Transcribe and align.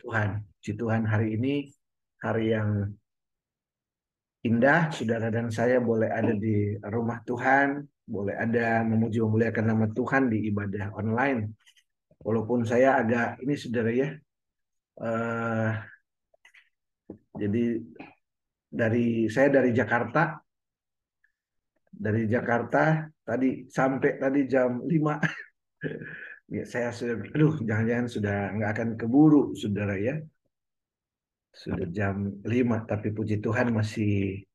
Tuhan. 0.00 0.40
Puji 0.58 0.72
Tuhan 0.80 1.02
hari 1.04 1.36
ini 1.36 1.54
hari 2.24 2.56
yang 2.56 2.88
indah. 4.44 4.88
Saudara 4.92 5.28
dan 5.28 5.52
saya 5.52 5.80
boleh 5.80 6.08
ada 6.08 6.32
di 6.32 6.76
rumah 6.80 7.20
Tuhan, 7.24 7.84
boleh 8.08 8.34
ada 8.36 8.82
memuji 8.84 9.20
memuliakan 9.20 9.64
nama 9.68 9.86
Tuhan 9.92 10.32
di 10.32 10.48
ibadah 10.48 10.96
online. 10.96 11.52
Walaupun 12.20 12.68
saya 12.68 13.00
agak 13.00 13.40
ini 13.40 13.54
saudara 13.56 13.90
ya, 13.92 14.12
uh, 15.00 15.72
jadi 17.36 17.80
dari 18.68 19.28
saya 19.32 19.48
dari 19.48 19.72
Jakarta, 19.72 20.36
dari 21.88 22.28
Jakarta 22.28 23.08
tadi 23.24 23.64
sampai 23.68 24.20
tadi 24.20 24.40
jam 24.44 24.84
5 24.84 24.90
ya 26.50 26.62
saya 26.66 26.90
sudah 26.90 27.14
aduh 27.30 27.54
jangan-jangan 27.62 28.06
sudah 28.10 28.36
nggak 28.58 28.70
akan 28.74 28.88
keburu 28.98 29.54
saudara 29.54 29.94
ya. 29.96 30.18
Sudah 31.50 31.86
jam 31.90 32.42
5 32.46 32.90
tapi 32.90 33.10
puji 33.10 33.42
Tuhan 33.42 33.74
masih 33.74 34.46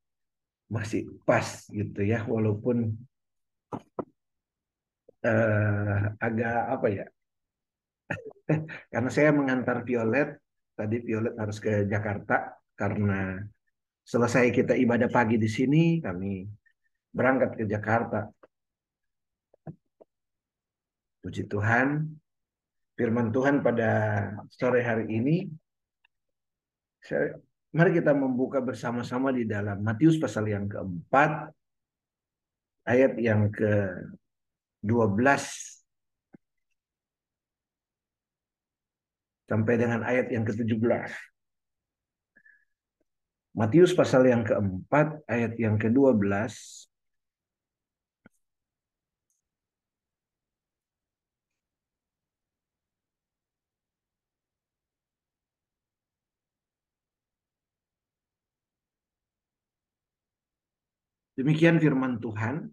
masih 0.72 1.02
pas 1.28 1.68
gitu 1.70 2.02
ya 2.02 2.26
walaupun 2.26 2.96
uh, 5.26 6.00
agak 6.18 6.58
apa 6.74 6.88
ya 6.90 7.06
karena 8.94 9.10
saya 9.14 9.30
mengantar 9.34 9.86
Violet 9.86 10.38
tadi 10.74 10.98
Violet 11.06 11.36
harus 11.38 11.58
ke 11.62 11.86
Jakarta 11.86 12.58
karena 12.74 13.40
selesai 14.06 14.54
kita 14.54 14.74
ibadah 14.78 15.10
pagi 15.10 15.38
di 15.38 15.50
sini 15.50 16.02
kami 16.02 16.46
berangkat 17.14 17.62
ke 17.62 17.64
Jakarta 17.66 18.30
Puji 21.26 21.50
Tuhan, 21.50 22.06
firman 22.94 23.34
Tuhan 23.34 23.66
pada 23.66 23.90
sore 24.54 24.86
hari 24.86 25.10
ini. 25.10 25.50
Mari 27.74 27.98
kita 27.98 28.14
membuka 28.14 28.62
bersama-sama 28.62 29.34
di 29.34 29.42
dalam 29.42 29.82
Matius 29.82 30.22
pasal 30.22 30.46
yang 30.54 30.70
keempat, 30.70 31.50
ayat 32.86 33.18
yang 33.18 33.50
ke-12 33.50 35.26
sampai 39.50 39.74
dengan 39.82 40.06
ayat 40.06 40.30
yang 40.30 40.46
ke-17. 40.46 41.10
Matius 43.58 43.98
pasal 43.98 44.30
yang 44.30 44.46
keempat, 44.46 45.26
ayat 45.26 45.58
yang 45.58 45.82
ke-12 45.82 46.22
Demikian 61.36 61.84
firman 61.84 62.16
Tuhan. 62.24 62.72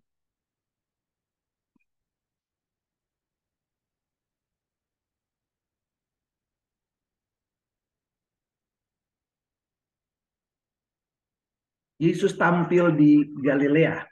Yesus 12.03 12.35
tampil 12.35 12.95
di 12.99 13.31
Galilea. 13.31 14.03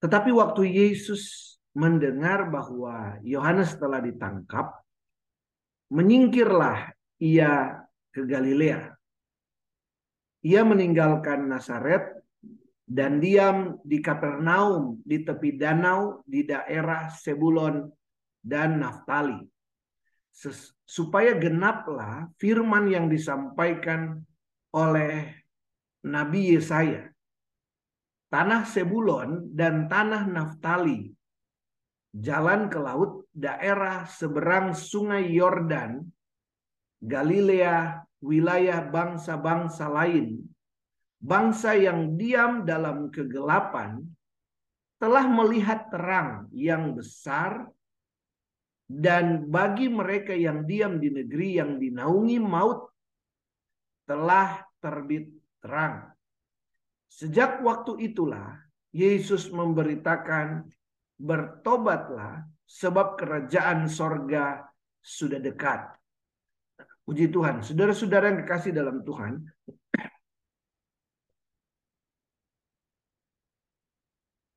Tetapi 0.00 0.28
waktu 0.28 0.68
Yesus 0.68 1.56
mendengar 1.72 2.52
bahwa 2.52 3.16
Yohanes 3.24 3.76
telah 3.80 4.00
ditangkap, 4.04 4.76
menyingkirlah 5.88 6.92
ia 7.16 7.80
ke 8.12 8.24
Galilea. 8.28 8.92
Ia 10.44 10.62
meninggalkan 10.68 11.48
Nazaret 11.48 12.15
dan 12.86 13.18
diam 13.18 13.82
di 13.82 13.98
Kapernaum 13.98 15.02
di 15.02 15.26
tepi 15.26 15.58
danau 15.58 16.22
di 16.22 16.46
daerah 16.46 17.10
Sebulon 17.10 17.90
dan 18.38 18.78
Naftali. 18.78 19.42
Supaya 20.86 21.34
genaplah 21.34 22.30
firman 22.38 22.86
yang 22.86 23.10
disampaikan 23.10 24.22
oleh 24.70 25.34
Nabi 26.06 26.54
Yesaya. 26.54 27.10
Tanah 28.30 28.62
Sebulon 28.70 29.50
dan 29.50 29.90
tanah 29.90 30.30
Naftali 30.30 31.10
jalan 32.14 32.72
ke 32.72 32.78
laut 32.80 33.26
daerah 33.34 34.08
seberang 34.08 34.72
sungai 34.72 35.28
Yordan 35.28 36.00
Galilea 37.02 38.06
wilayah 38.24 38.80
bangsa-bangsa 38.88 39.92
lain 39.92 40.48
bangsa 41.26 41.74
yang 41.74 42.14
diam 42.14 42.62
dalam 42.62 43.10
kegelapan 43.10 43.98
telah 45.02 45.26
melihat 45.26 45.90
terang 45.90 46.46
yang 46.54 46.94
besar 46.94 47.66
dan 48.86 49.50
bagi 49.50 49.90
mereka 49.90 50.30
yang 50.30 50.62
diam 50.62 51.02
di 51.02 51.10
negeri 51.10 51.58
yang 51.58 51.82
dinaungi 51.82 52.38
maut 52.38 52.86
telah 54.06 54.62
terbit 54.78 55.26
terang. 55.58 56.14
Sejak 57.10 57.58
waktu 57.66 58.06
itulah 58.06 58.54
Yesus 58.94 59.50
memberitakan 59.50 60.70
bertobatlah 61.18 62.46
sebab 62.62 63.18
kerajaan 63.18 63.90
sorga 63.90 64.62
sudah 65.02 65.42
dekat. 65.42 65.90
Puji 67.06 67.30
Tuhan, 67.30 67.62
saudara-saudara 67.62 68.34
yang 68.34 68.42
kekasih 68.42 68.74
dalam 68.74 69.06
Tuhan, 69.06 69.38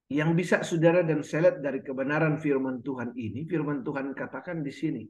yang 0.10 0.34
bisa 0.34 0.66
saudara 0.66 1.06
dan 1.06 1.22
saya 1.22 1.54
dari 1.54 1.86
kebenaran 1.86 2.42
firman 2.42 2.82
Tuhan 2.82 3.14
ini, 3.14 3.46
firman 3.46 3.86
Tuhan 3.86 4.18
katakan 4.18 4.66
di 4.66 4.74
sini. 4.74 5.06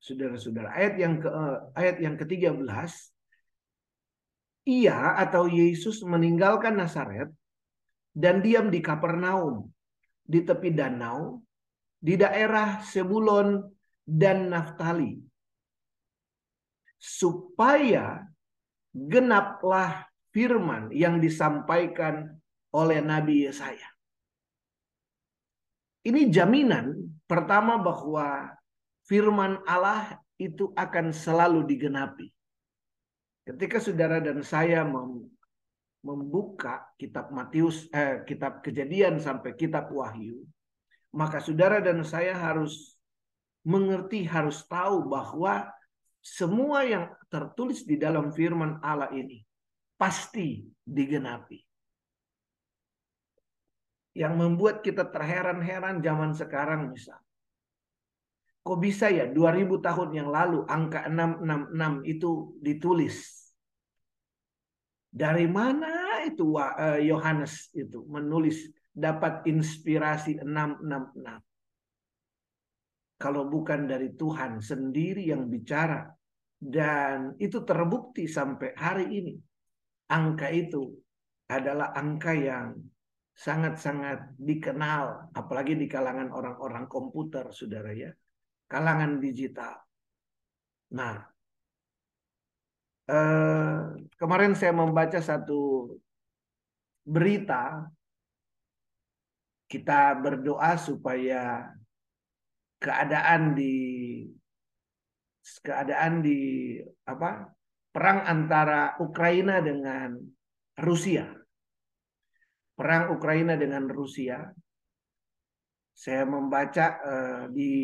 Saudara-saudara, 0.00 0.72
ayat 0.72 0.94
yang 0.96 1.14
ke 1.20 1.28
ayat 1.76 1.96
yang 2.00 2.16
ke-13 2.16 2.64
ia 4.70 5.18
atau 5.18 5.44
Yesus 5.50 6.00
meninggalkan 6.06 6.78
Nazaret 6.78 7.28
dan 8.16 8.40
diam 8.40 8.72
di 8.72 8.80
Kapernaum 8.80 9.68
di 10.24 10.40
tepi 10.46 10.72
danau 10.72 11.42
di 12.00 12.16
daerah 12.16 12.80
Sebulon 12.80 13.60
dan 14.06 14.48
Naftali 14.48 15.20
supaya 16.96 18.24
genaplah 18.94 20.06
firman 20.32 20.88
yang 20.94 21.20
disampaikan 21.20 22.40
oleh 22.72 23.04
Nabi 23.04 23.44
Yesaya. 23.48 23.99
Ini 26.00 26.32
jaminan 26.32 26.96
pertama 27.28 27.76
bahwa 27.76 28.48
firman 29.04 29.60
Allah 29.68 30.16
itu 30.40 30.72
akan 30.72 31.12
selalu 31.12 31.68
digenapi. 31.68 32.32
Ketika 33.44 33.76
saudara 33.76 34.16
dan 34.16 34.40
saya 34.40 34.80
membuka 36.00 36.88
kitab 36.96 37.28
Matius, 37.28 37.84
eh, 37.92 38.24
kitab 38.24 38.64
Kejadian 38.64 39.20
sampai 39.20 39.52
kitab 39.52 39.92
Wahyu, 39.92 40.40
maka 41.12 41.42
saudara 41.44 41.84
dan 41.84 42.00
saya 42.00 42.32
harus 42.32 42.96
mengerti, 43.60 44.24
harus 44.24 44.64
tahu 44.64 45.04
bahwa 45.04 45.68
semua 46.24 46.84
yang 46.88 47.12
tertulis 47.28 47.84
di 47.84 48.00
dalam 48.00 48.32
firman 48.32 48.80
Allah 48.80 49.12
ini 49.12 49.44
pasti 50.00 50.64
digenapi 50.80 51.69
yang 54.14 54.34
membuat 54.34 54.82
kita 54.82 55.06
terheran-heran 55.06 56.02
zaman 56.02 56.34
sekarang 56.34 56.90
misal. 56.90 57.18
Kok 58.60 58.78
bisa 58.78 59.08
ya 59.08 59.24
2000 59.24 59.80
tahun 59.80 60.10
yang 60.12 60.28
lalu 60.28 60.66
angka 60.68 61.08
666 61.08 62.04
itu 62.04 62.30
ditulis? 62.60 63.16
Dari 65.10 65.46
mana 65.50 66.22
itu 66.22 66.54
eh, 66.60 67.02
Yohanes 67.08 67.72
itu 67.74 68.04
menulis 68.06 68.68
dapat 68.92 69.48
inspirasi 69.48 70.44
666? 70.44 71.40
Kalau 73.20 73.48
bukan 73.48 73.84
dari 73.84 74.16
Tuhan 74.16 74.60
sendiri 74.64 75.28
yang 75.28 75.48
bicara 75.48 76.08
dan 76.60 77.36
itu 77.40 77.64
terbukti 77.64 78.28
sampai 78.28 78.76
hari 78.76 79.08
ini. 79.08 79.34
Angka 80.12 80.52
itu 80.52 80.92
adalah 81.48 81.96
angka 81.96 82.36
yang 82.36 82.76
sangat-sangat 83.40 84.36
dikenal, 84.36 85.32
apalagi 85.32 85.72
di 85.72 85.88
kalangan 85.88 86.28
orang-orang 86.28 86.84
komputer, 86.84 87.48
saudara 87.56 87.88
ya, 87.96 88.12
kalangan 88.68 89.16
digital. 89.16 89.80
Nah, 90.92 91.24
eh, 93.08 93.80
kemarin 94.20 94.52
saya 94.52 94.76
membaca 94.76 95.16
satu 95.24 95.88
berita, 97.00 97.88
kita 99.72 100.20
berdoa 100.20 100.76
supaya 100.76 101.72
keadaan 102.76 103.56
di 103.56 103.76
keadaan 105.64 106.20
di 106.20 106.76
apa 107.08 107.48
perang 107.88 108.20
antara 108.28 109.00
Ukraina 109.00 109.64
dengan 109.64 110.20
Rusia. 110.76 111.39
Perang 112.80 113.12
Ukraina 113.12 113.60
dengan 113.60 113.84
Rusia. 113.92 114.40
Saya 115.92 116.24
membaca 116.24 116.96
uh, 117.04 117.44
di 117.52 117.76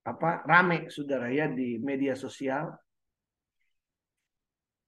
apa 0.00 0.40
rame 0.48 0.88
saudara 0.88 1.28
ya 1.28 1.44
di 1.44 1.76
media 1.76 2.16
sosial. 2.16 2.72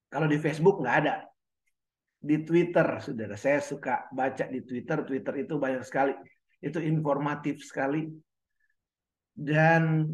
Kalau 0.08 0.24
di 0.24 0.40
Facebook 0.40 0.80
nggak 0.80 0.96
ada. 1.04 1.20
Di 2.16 2.40
Twitter, 2.48 2.96
saudara. 3.04 3.36
Saya 3.36 3.60
suka 3.60 4.08
baca 4.08 4.48
di 4.48 4.64
Twitter. 4.64 5.04
Twitter 5.04 5.44
itu 5.44 5.60
banyak 5.60 5.84
sekali. 5.84 6.16
Itu 6.56 6.80
informatif 6.80 7.60
sekali. 7.60 8.08
Dan 9.36 10.08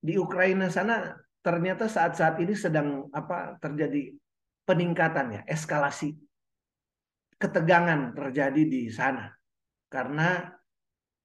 di 0.00 0.16
Ukraina 0.16 0.72
sana 0.72 1.12
ternyata 1.44 1.92
saat-saat 1.92 2.40
ini 2.40 2.56
sedang 2.56 3.12
apa 3.12 3.60
terjadi 3.60 4.16
peningkatan 4.64 5.36
ya, 5.36 5.40
eskalasi 5.44 6.31
ketegangan 7.42 8.14
terjadi 8.14 8.62
di 8.62 8.86
sana. 8.86 9.26
Karena 9.90 10.46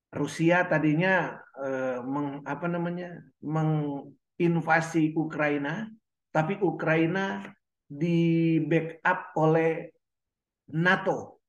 Rusia 0.10 0.66
tadinya 0.66 1.38
eh, 1.62 2.02
meng, 2.02 2.42
apa 2.42 2.66
namanya 2.66 3.22
menginvasi 3.46 5.14
Ukraina 5.14 5.86
tapi 6.34 6.58
Ukraina 6.58 7.46
di 7.86 8.58
backup 8.66 9.38
oleh 9.38 9.94
NATO. 10.74 11.46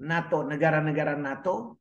NATO 0.00 0.38
negara-negara 0.48 1.18
NATO 1.18 1.80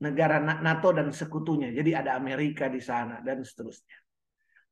negara 0.00 0.40
NATO 0.40 0.88
dan 0.96 1.12
sekutunya. 1.12 1.70
Jadi 1.70 1.92
ada 1.92 2.16
Amerika 2.16 2.66
di 2.72 2.80
sana 2.80 3.20
dan 3.20 3.44
seterusnya. 3.44 4.00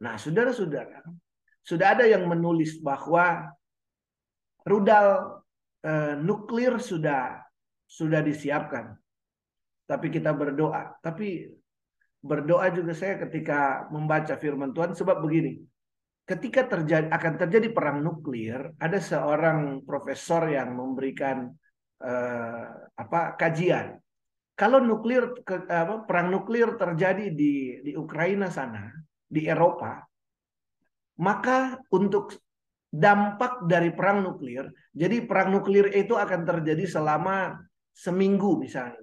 Nah, 0.01 0.17
saudara-saudara, 0.17 1.05
sudah 1.61 1.89
ada 1.93 2.09
yang 2.09 2.25
menulis 2.25 2.81
bahwa 2.81 3.53
rudal 4.65 5.38
eh, 5.89 6.15
nuklir 6.21 6.77
sudah 6.77 7.41
sudah 7.89 8.21
disiapkan. 8.21 8.93
Tapi 9.89 10.07
kita 10.13 10.37
berdoa. 10.37 11.01
Tapi 11.01 11.49
berdoa 12.21 12.69
juga 12.69 12.93
saya 12.93 13.17
ketika 13.25 13.89
membaca 13.89 14.37
firman 14.37 14.77
Tuhan 14.77 14.93
sebab 14.93 15.25
begini. 15.25 15.65
Ketika 16.29 16.69
terjadi 16.69 17.09
akan 17.09 17.35
terjadi 17.41 17.73
perang 17.73 18.05
nuklir, 18.05 18.77
ada 18.77 19.01
seorang 19.01 19.81
profesor 19.89 20.45
yang 20.53 20.77
memberikan 20.77 21.49
eh, 22.05 22.65
apa 22.93 23.33
kajian. 23.41 23.97
Kalau 24.59 24.83
nuklir 24.83 25.39
ke, 25.47 25.71
apa, 25.71 26.05
perang 26.05 26.29
nuklir 26.29 26.77
terjadi 26.77 27.33
di 27.33 27.81
di 27.81 27.93
Ukraina 27.97 28.53
sana, 28.53 28.93
di 29.25 29.47
Eropa, 29.49 30.03
maka 31.23 31.81
untuk 31.95 32.35
dampak 32.89 33.69
dari 33.69 33.93
perang 33.93 34.25
nuklir, 34.25 34.69
jadi 34.97 35.25
perang 35.29 35.53
nuklir 35.53 35.93
itu 35.93 36.17
akan 36.17 36.45
terjadi 36.49 36.89
selama 36.89 37.61
seminggu 37.93 38.57
misalnya, 38.57 39.01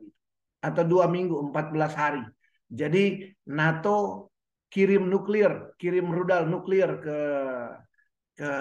atau 0.59 0.83
dua 0.83 1.05
minggu, 1.05 1.53
14 1.53 1.93
hari. 1.93 2.23
Jadi 2.65 3.29
NATO 3.53 4.29
kirim 4.73 5.05
nuklir, 5.05 5.77
kirim 5.77 6.09
rudal 6.09 6.49
nuklir 6.49 6.89
ke 6.97 7.19
ke 8.35 8.51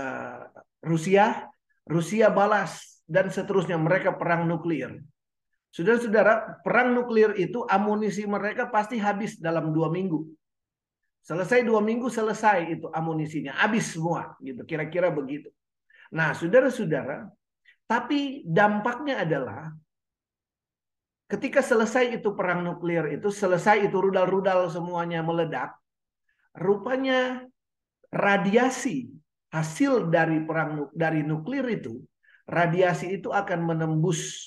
Rusia, 0.86 1.50
Rusia 1.84 2.30
balas 2.30 3.02
dan 3.04 3.28
seterusnya 3.28 3.76
mereka 3.76 4.14
perang 4.14 4.46
nuklir. 4.46 5.02
Saudara-saudara, 5.74 6.62
perang 6.62 6.94
nuklir 6.94 7.34
itu 7.34 7.66
amunisi 7.66 8.22
mereka 8.30 8.70
pasti 8.70 9.02
habis 9.02 9.42
dalam 9.42 9.74
dua 9.74 9.90
minggu. 9.90 10.22
Selesai 11.24 11.64
dua 11.64 11.80
minggu 11.80 12.12
selesai 12.12 12.68
itu 12.68 12.86
amunisinya, 12.92 13.56
habis 13.56 13.96
semua 13.96 14.36
gitu, 14.44 14.60
kira-kira 14.68 15.08
begitu. 15.08 15.48
Nah, 16.12 16.36
saudara-saudara, 16.36 17.32
tapi 17.88 18.44
dampaknya 18.44 19.24
adalah 19.24 19.72
ketika 21.24 21.64
selesai 21.64 22.20
itu 22.20 22.36
perang 22.36 22.60
nuklir 22.60 23.08
itu, 23.16 23.32
selesai 23.32 23.88
itu 23.88 23.96
rudal-rudal 23.96 24.68
semuanya 24.68 25.24
meledak, 25.24 25.72
rupanya 26.60 27.40
radiasi 28.12 29.08
hasil 29.48 30.12
dari 30.12 30.44
perang 30.44 30.92
dari 30.92 31.24
nuklir 31.24 31.64
itu, 31.72 32.04
radiasi 32.44 33.16
itu 33.16 33.32
akan 33.32 33.64
menembus 33.64 34.44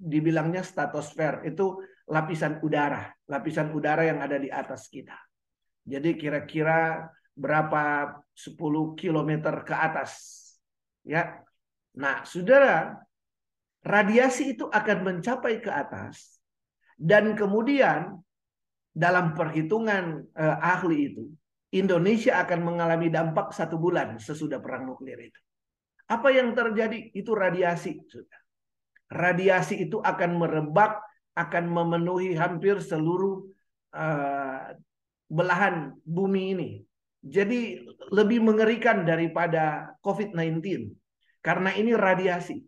dibilangnya 0.00 0.64
stratosfer, 0.64 1.44
itu 1.44 1.84
lapisan 2.08 2.64
udara, 2.64 3.12
lapisan 3.28 3.76
udara 3.76 4.08
yang 4.08 4.24
ada 4.24 4.40
di 4.40 4.48
atas 4.48 4.88
kita. 4.88 5.20
Jadi 5.82 6.14
kira-kira 6.14 7.10
berapa 7.34 8.14
10 8.32 8.94
km 8.94 9.30
ke 9.66 9.74
atas. 9.74 10.12
Ya. 11.02 11.42
Nah, 11.98 12.24
Saudara, 12.24 12.96
radiasi 13.82 14.56
itu 14.56 14.70
akan 14.70 14.98
mencapai 15.02 15.60
ke 15.60 15.68
atas 15.68 16.40
dan 16.96 17.34
kemudian 17.34 18.22
dalam 18.94 19.34
perhitungan 19.34 20.22
eh, 20.32 20.56
ahli 20.60 21.12
itu 21.12 21.24
Indonesia 21.72 22.36
akan 22.44 22.60
mengalami 22.62 23.08
dampak 23.08 23.50
satu 23.56 23.80
bulan 23.80 24.20
sesudah 24.20 24.60
perang 24.60 24.84
nuklir 24.84 25.16
itu. 25.16 25.40
Apa 26.12 26.28
yang 26.28 26.52
terjadi? 26.52 27.08
Itu 27.16 27.32
radiasi. 27.32 27.96
Sudah. 28.04 28.40
Radiasi 29.08 29.88
itu 29.88 29.96
akan 29.96 30.36
merebak, 30.36 31.00
akan 31.32 31.64
memenuhi 31.72 32.36
hampir 32.36 32.76
seluruh 32.84 33.48
uh, 33.96 34.41
belahan 35.32 35.96
bumi 36.04 36.42
ini. 36.52 36.70
Jadi 37.24 37.80
lebih 38.12 38.44
mengerikan 38.44 39.08
daripada 39.08 39.96
COVID-19. 40.04 40.92
Karena 41.40 41.72
ini 41.72 41.96
radiasi. 41.96 42.60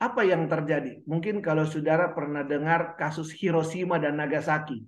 Apa 0.00 0.24
yang 0.24 0.48
terjadi? 0.48 1.04
Mungkin 1.04 1.44
kalau 1.44 1.64
saudara 1.68 2.12
pernah 2.12 2.44
dengar 2.44 2.96
kasus 3.00 3.32
Hiroshima 3.32 3.96
dan 4.00 4.20
Nagasaki. 4.20 4.84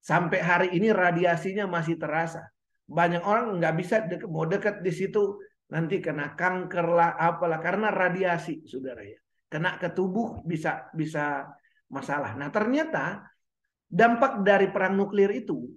Sampai 0.00 0.40
hari 0.40 0.68
ini 0.72 0.92
radiasinya 0.92 1.68
masih 1.68 2.00
terasa. 2.00 2.48
Banyak 2.88 3.24
orang 3.24 3.60
nggak 3.60 3.74
bisa 3.76 3.96
deket, 4.04 4.28
mau 4.28 4.44
dekat 4.48 4.80
di 4.80 4.92
situ 4.92 5.38
nanti 5.70 6.02
kena 6.02 6.34
kanker 6.34 6.86
lah 6.90 7.14
apalah 7.14 7.62
karena 7.62 7.88
radiasi 7.88 8.66
saudara 8.66 9.00
ya. 9.04 9.16
Kena 9.48 9.80
ke 9.80 9.92
tubuh 9.92 10.44
bisa 10.44 10.92
bisa 10.92 11.48
masalah. 11.88 12.36
Nah 12.36 12.52
ternyata 12.52 13.24
dampak 13.88 14.44
dari 14.44 14.68
perang 14.68 14.98
nuklir 14.98 15.30
itu 15.32 15.68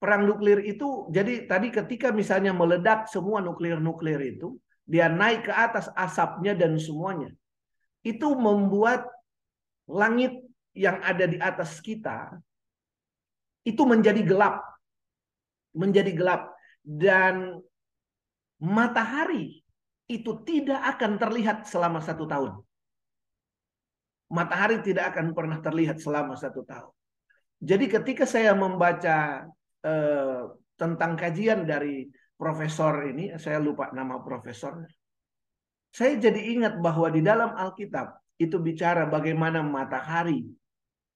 perang 0.00 0.24
nuklir 0.24 0.64
itu 0.64 1.12
jadi 1.12 1.44
tadi 1.44 1.68
ketika 1.68 2.08
misalnya 2.08 2.56
meledak 2.56 3.06
semua 3.12 3.44
nuklir-nuklir 3.44 4.16
itu 4.24 4.56
dia 4.88 5.06
naik 5.06 5.46
ke 5.46 5.52
atas 5.54 5.86
asapnya 5.94 6.56
dan 6.56 6.74
semuanya. 6.80 7.30
Itu 8.00 8.32
membuat 8.32 9.04
langit 9.86 10.40
yang 10.72 10.98
ada 11.04 11.28
di 11.28 11.36
atas 11.36 11.78
kita 11.84 12.40
itu 13.68 13.82
menjadi 13.84 14.24
gelap 14.24 14.70
menjadi 15.74 16.12
gelap. 16.14 16.42
Dan 16.80 17.60
matahari 18.58 19.60
itu 20.10 20.32
tidak 20.42 20.80
akan 20.96 21.20
terlihat 21.20 21.68
selama 21.68 22.00
satu 22.02 22.24
tahun. 22.26 22.52
Matahari 24.30 24.80
tidak 24.82 25.14
akan 25.14 25.34
pernah 25.34 25.58
terlihat 25.58 25.98
selama 25.98 26.38
satu 26.38 26.62
tahun. 26.62 26.94
Jadi 27.60 27.86
ketika 27.90 28.24
saya 28.24 28.56
membaca 28.56 29.44
eh, 29.84 30.42
tentang 30.76 31.12
kajian 31.18 31.68
dari 31.68 32.08
profesor 32.36 33.04
ini, 33.04 33.36
saya 33.36 33.60
lupa 33.60 33.92
nama 33.92 34.20
profesor. 34.24 34.80
Saya 35.90 36.16
jadi 36.16 36.40
ingat 36.56 36.78
bahwa 36.78 37.10
di 37.10 37.20
dalam 37.20 37.52
Alkitab 37.52 38.16
itu 38.40 38.56
bicara 38.56 39.04
bagaimana 39.10 39.60
matahari 39.60 40.48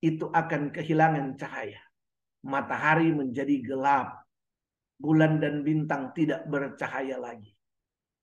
itu 0.04 0.28
akan 0.28 0.68
kehilangan 0.74 1.40
cahaya. 1.40 1.80
Matahari 2.44 3.08
menjadi 3.14 3.64
gelap. 3.64 4.20
Bulan 4.94 5.42
dan 5.42 5.66
bintang 5.66 6.14
tidak 6.14 6.46
bercahaya 6.46 7.18
lagi. 7.18 7.50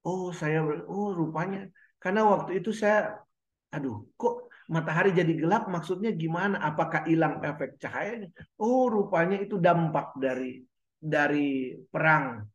Oh, 0.07 0.31
saya 0.31 0.63
oh 0.87 1.13
rupanya 1.13 1.67
karena 2.01 2.25
waktu 2.25 2.63
itu 2.63 2.73
saya 2.73 3.21
aduh, 3.69 4.07
kok 4.17 4.50
matahari 4.71 5.11
jadi 5.11 5.35
gelap 5.35 5.67
maksudnya 5.67 6.15
gimana? 6.15 6.63
Apakah 6.63 7.03
hilang 7.03 7.43
efek 7.43 7.75
cahayanya? 7.75 8.31
Oh, 8.55 8.87
rupanya 8.87 9.35
itu 9.43 9.59
dampak 9.59 10.15
dari 10.15 10.63
dari 10.95 11.75
perang. 11.91 12.47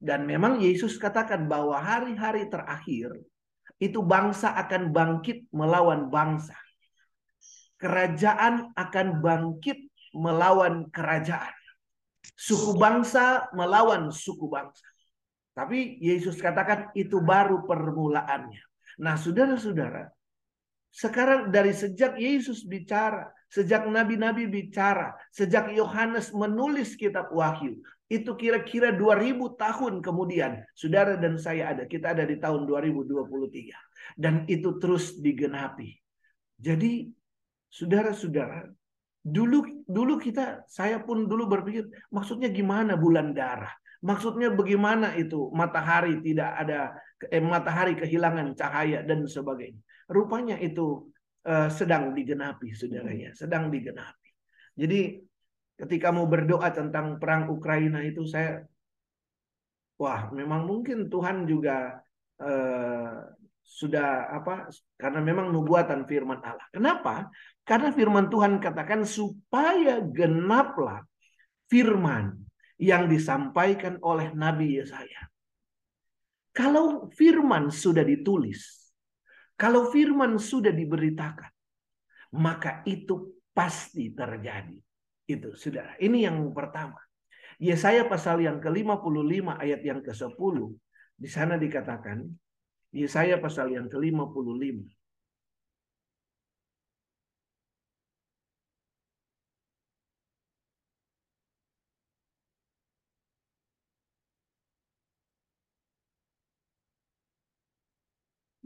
Dan 0.00 0.24
memang 0.24 0.62
Yesus 0.62 0.96
katakan 0.96 1.50
bahwa 1.50 1.76
hari-hari 1.76 2.48
terakhir 2.48 3.12
itu 3.82 4.00
bangsa 4.00 4.54
akan 4.54 4.94
bangkit 4.94 5.50
melawan 5.50 6.08
bangsa. 6.08 6.56
Kerajaan 7.76 8.72
akan 8.76 9.20
bangkit 9.20 9.90
melawan 10.14 10.88
kerajaan. 10.88 11.52
Suku 12.36 12.76
bangsa 12.76 13.48
melawan 13.52 14.08
suku 14.12 14.48
bangsa. 14.48 14.86
Tapi 15.56 16.00
Yesus 16.00 16.38
katakan 16.40 16.94
itu 16.96 17.20
baru 17.20 17.64
permulaannya. 17.68 18.62
Nah, 19.00 19.16
saudara-saudara, 19.16 20.08
sekarang 20.90 21.54
dari 21.54 21.70
sejak 21.70 22.18
Yesus 22.18 22.66
bicara, 22.66 23.30
sejak 23.46 23.86
nabi-nabi 23.86 24.50
bicara, 24.50 25.14
sejak 25.30 25.70
Yohanes 25.70 26.34
menulis 26.34 26.98
kitab 26.98 27.30
Wahyu, 27.30 27.78
itu 28.10 28.34
kira-kira 28.34 28.90
2000 28.90 29.54
tahun 29.54 30.02
kemudian 30.02 30.66
saudara 30.74 31.14
dan 31.14 31.38
saya 31.38 31.70
ada 31.70 31.86
kita 31.86 32.10
ada 32.10 32.26
di 32.26 32.42
tahun 32.42 32.66
2023 32.66 34.18
dan 34.18 34.42
itu 34.50 34.82
terus 34.82 35.14
digenapi. 35.22 35.94
Jadi 36.58 37.06
saudara-saudara 37.70 38.66
dulu 39.22 39.86
dulu 39.86 40.18
kita 40.18 40.66
saya 40.66 40.98
pun 41.06 41.30
dulu 41.30 41.46
berpikir 41.46 41.86
maksudnya 42.10 42.50
gimana 42.50 42.98
bulan 42.98 43.30
darah? 43.30 43.70
Maksudnya 44.02 44.50
bagaimana 44.58 45.14
itu 45.14 45.54
matahari 45.54 46.18
tidak 46.18 46.50
ada 46.56 46.98
eh, 47.30 47.38
matahari 47.38 47.94
kehilangan 47.94 48.58
cahaya 48.58 49.06
dan 49.06 49.22
sebagainya 49.22 49.78
rupanya 50.10 50.58
itu 50.58 51.08
uh, 51.46 51.70
sedang 51.70 52.12
digenapi 52.12 52.74
saudaranya 52.74 53.32
sedang 53.32 53.70
digenapi 53.70 54.30
jadi 54.74 55.22
ketika 55.80 56.12
mau 56.12 56.28
berdoa 56.28 56.68
tentang 56.74 57.16
perang 57.16 57.48
Ukraina 57.48 58.04
itu 58.04 58.28
saya 58.28 58.66
wah 59.96 60.28
memang 60.32 60.68
mungkin 60.68 61.08
Tuhan 61.12 61.44
juga 61.48 62.00
eh, 62.40 63.16
sudah 63.70 64.34
apa 64.34 64.66
karena 64.98 65.20
memang 65.22 65.54
nubuatan 65.54 66.08
firman 66.08 66.42
Allah. 66.42 66.66
Kenapa? 66.74 67.30
Karena 67.62 67.94
firman 67.94 68.26
Tuhan 68.26 68.58
katakan 68.58 69.06
supaya 69.06 70.02
genaplah 70.02 71.06
firman 71.70 72.34
yang 72.80 73.06
disampaikan 73.06 74.00
oleh 74.02 74.34
Nabi 74.34 74.80
Yesaya. 74.80 75.30
Kalau 76.50 77.06
firman 77.14 77.70
sudah 77.70 78.02
ditulis, 78.02 78.79
kalau 79.60 79.92
firman 79.92 80.40
sudah 80.40 80.72
diberitakan, 80.72 81.52
maka 82.40 82.80
itu 82.88 83.44
pasti 83.52 84.08
terjadi. 84.16 84.80
Itu 85.28 85.52
saudara. 85.52 86.00
Ini 86.00 86.32
yang 86.32 86.40
pertama. 86.56 86.96
Yesaya 87.60 88.08
pasal 88.08 88.40
yang 88.40 88.56
ke-55 88.56 89.52
ayat 89.60 89.80
yang 89.84 90.00
ke-10. 90.00 90.56
Di 91.12 91.28
sana 91.28 91.60
dikatakan. 91.60 92.24
Yesaya 92.96 93.36
pasal 93.36 93.76
yang 93.76 93.92
ke-55. 93.92 94.80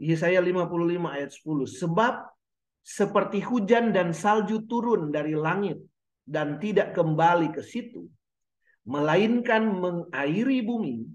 Yesaya 0.05 0.37
55 0.37 1.01
ayat 1.01 1.31
10. 1.33 1.65
Sebab 1.81 2.13
seperti 2.85 3.41
hujan 3.41 3.89
dan 3.89 4.13
salju 4.13 4.69
turun 4.69 5.09
dari 5.09 5.33
langit 5.33 5.81
dan 6.21 6.61
tidak 6.61 6.93
kembali 6.93 7.49
ke 7.49 7.65
situ, 7.65 8.05
melainkan 8.85 9.65
mengairi 9.65 10.61
bumi, 10.61 11.09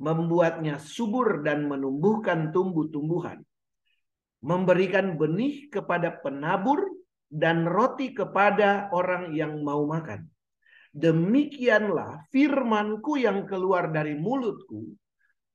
membuatnya 0.00 0.80
subur 0.80 1.44
dan 1.44 1.68
menumbuhkan 1.68 2.48
tumbuh-tumbuhan, 2.56 3.44
memberikan 4.40 5.20
benih 5.20 5.68
kepada 5.68 6.16
penabur 6.24 6.80
dan 7.28 7.68
roti 7.68 8.16
kepada 8.16 8.88
orang 8.96 9.36
yang 9.36 9.60
mau 9.60 9.84
makan. 9.84 10.24
Demikianlah 10.96 12.24
firmanku 12.32 13.20
yang 13.20 13.44
keluar 13.44 13.92
dari 13.92 14.16
mulutku, 14.16 14.96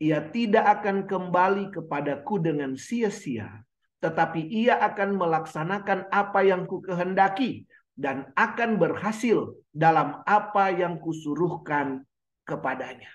ia 0.01 0.17
tidak 0.33 0.81
akan 0.81 1.05
kembali 1.05 1.69
kepadaku 1.69 2.41
dengan 2.41 2.73
sia-sia, 2.73 3.61
tetapi 4.01 4.41
ia 4.49 4.81
akan 4.81 5.13
melaksanakan 5.13 6.09
apa 6.09 6.41
yang 6.41 6.65
ku 6.65 6.81
kehendaki 6.81 7.69
dan 7.93 8.33
akan 8.33 8.81
berhasil 8.81 9.53
dalam 9.69 10.25
apa 10.25 10.73
yang 10.73 10.97
kusuruhkan 10.97 12.01
kepadanya. 12.49 13.13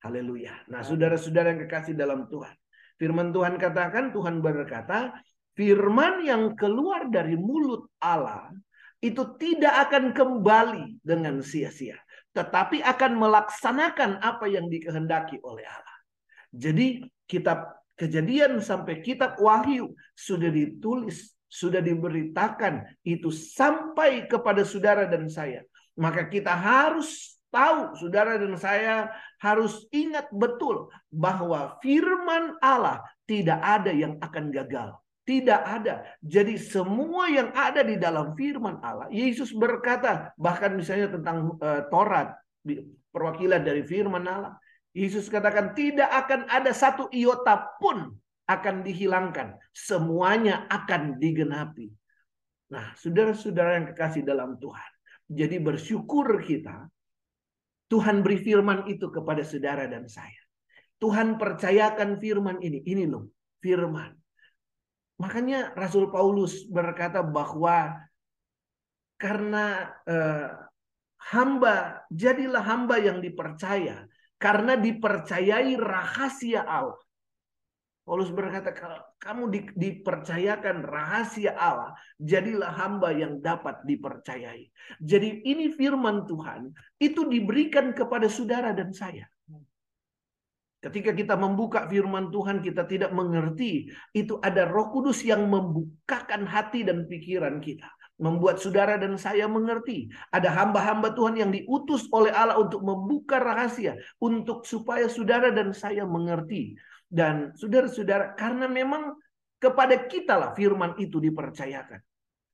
Haleluya. 0.00 0.56
Nah, 0.72 0.80
saudara-saudara 0.80 1.52
yang 1.52 1.68
kekasih 1.68 1.92
dalam 1.92 2.24
Tuhan. 2.32 2.56
Firman 2.96 3.36
Tuhan 3.36 3.60
katakan, 3.60 4.16
Tuhan 4.16 4.40
berkata, 4.40 5.12
firman 5.52 6.24
yang 6.24 6.56
keluar 6.56 7.12
dari 7.12 7.36
mulut 7.36 7.92
Allah 8.00 8.56
itu 9.04 9.36
tidak 9.36 9.92
akan 9.92 10.16
kembali 10.16 11.04
dengan 11.04 11.44
sia-sia. 11.44 12.00
Tetapi 12.32 12.80
akan 12.80 13.12
melaksanakan 13.20 14.24
apa 14.24 14.48
yang 14.48 14.72
dikehendaki 14.72 15.44
oleh 15.44 15.64
Allah. 15.68 15.95
Jadi 16.56 17.04
kitab 17.28 17.84
kejadian 17.96 18.60
sampai 18.64 19.04
kitab 19.04 19.36
wahyu 19.40 19.92
sudah 20.16 20.48
ditulis 20.48 21.36
sudah 21.46 21.80
diberitakan 21.80 22.84
itu 23.06 23.30
sampai 23.30 24.26
kepada 24.26 24.66
saudara 24.66 25.06
dan 25.06 25.30
saya. 25.30 25.62
Maka 25.96 26.28
kita 26.28 26.52
harus 26.52 27.40
tahu 27.48 27.96
saudara 27.96 28.36
dan 28.36 28.52
saya 28.60 29.08
harus 29.40 29.88
ingat 29.94 30.28
betul 30.34 30.92
bahwa 31.08 31.80
firman 31.80 32.58
Allah 32.60 33.00
tidak 33.24 33.56
ada 33.62 33.92
yang 33.94 34.20
akan 34.20 34.52
gagal. 34.52 34.92
Tidak 35.26 35.58
ada. 35.58 36.06
Jadi 36.22 36.54
semua 36.54 37.26
yang 37.26 37.50
ada 37.50 37.82
di 37.82 37.98
dalam 37.98 38.38
firman 38.38 38.78
Allah. 38.78 39.10
Yesus 39.10 39.50
berkata 39.50 40.30
bahkan 40.38 40.70
misalnya 40.78 41.18
tentang 41.18 41.58
uh, 41.58 41.82
Taurat. 41.90 42.38
Perwakilan 43.10 43.62
dari 43.64 43.82
firman 43.82 44.22
Allah. 44.22 44.54
Yesus 44.96 45.28
katakan 45.28 45.76
tidak 45.76 46.08
akan 46.08 46.48
ada 46.48 46.72
satu 46.72 47.12
iota 47.12 47.76
pun 47.76 48.16
akan 48.48 48.80
dihilangkan. 48.80 49.60
Semuanya 49.76 50.64
akan 50.72 51.20
digenapi. 51.20 51.92
Nah, 52.72 52.96
saudara-saudara 52.96 53.76
yang 53.76 53.86
kekasih 53.92 54.24
dalam 54.24 54.56
Tuhan. 54.56 54.90
Jadi 55.28 55.60
bersyukur 55.60 56.40
kita. 56.40 56.88
Tuhan 57.92 58.24
beri 58.24 58.40
firman 58.40 58.88
itu 58.88 59.12
kepada 59.12 59.44
saudara 59.44 59.84
dan 59.86 60.08
saya. 60.08 60.40
Tuhan 60.96 61.36
percayakan 61.36 62.16
firman 62.16 62.58
ini. 62.64 62.80
Ini 62.82 63.04
loh, 63.04 63.30
firman. 63.60 64.16
Makanya 65.20 65.76
Rasul 65.76 66.08
Paulus 66.08 66.64
berkata 66.66 67.20
bahwa 67.20 68.00
karena 69.20 69.92
eh, 70.08 70.50
hamba, 71.30 72.04
jadilah 72.08 72.64
hamba 72.64 72.96
yang 72.96 73.20
dipercaya. 73.20 74.08
Karena 74.36 74.76
dipercayai 74.76 75.76
rahasia 75.80 76.64
Allah. 76.64 77.00
Paulus 78.06 78.30
berkata, 78.30 78.70
kalau 78.70 79.02
kamu 79.18 79.44
di, 79.50 79.60
dipercayakan 79.74 80.86
rahasia 80.86 81.58
Allah, 81.58 81.90
jadilah 82.22 82.70
hamba 82.70 83.10
yang 83.10 83.42
dapat 83.42 83.82
dipercayai. 83.82 84.70
Jadi 85.02 85.42
ini 85.42 85.74
firman 85.74 86.22
Tuhan, 86.22 86.70
itu 87.02 87.26
diberikan 87.26 87.90
kepada 87.90 88.30
saudara 88.30 88.70
dan 88.70 88.94
saya. 88.94 89.26
Ketika 90.78 91.10
kita 91.10 91.34
membuka 91.34 91.90
firman 91.90 92.30
Tuhan, 92.30 92.62
kita 92.62 92.86
tidak 92.86 93.10
mengerti. 93.10 93.90
Itu 94.14 94.38
ada 94.38 94.70
roh 94.70 94.94
kudus 94.94 95.26
yang 95.26 95.42
membukakan 95.50 96.46
hati 96.46 96.86
dan 96.86 97.10
pikiran 97.10 97.58
kita. 97.58 97.90
Membuat 98.16 98.56
saudara 98.64 98.96
dan 98.96 99.20
saya 99.20 99.44
mengerti. 99.44 100.08
Ada 100.32 100.48
hamba-hamba 100.48 101.12
Tuhan 101.12 101.36
yang 101.36 101.52
diutus 101.52 102.08
oleh 102.12 102.32
Allah 102.32 102.56
untuk 102.56 102.80
membuka 102.80 103.36
rahasia. 103.36 104.00
Untuk 104.20 104.64
supaya 104.64 105.04
saudara 105.08 105.52
dan 105.52 105.76
saya 105.76 106.08
mengerti 106.08 106.76
dan 107.06 107.54
saudara-saudara, 107.54 108.34
karena 108.34 108.66
memang 108.66 109.14
kepada 109.62 110.10
kita 110.10 110.34
lah 110.36 110.50
firman 110.52 110.98
itu 110.98 111.22
dipercayakan. 111.22 112.02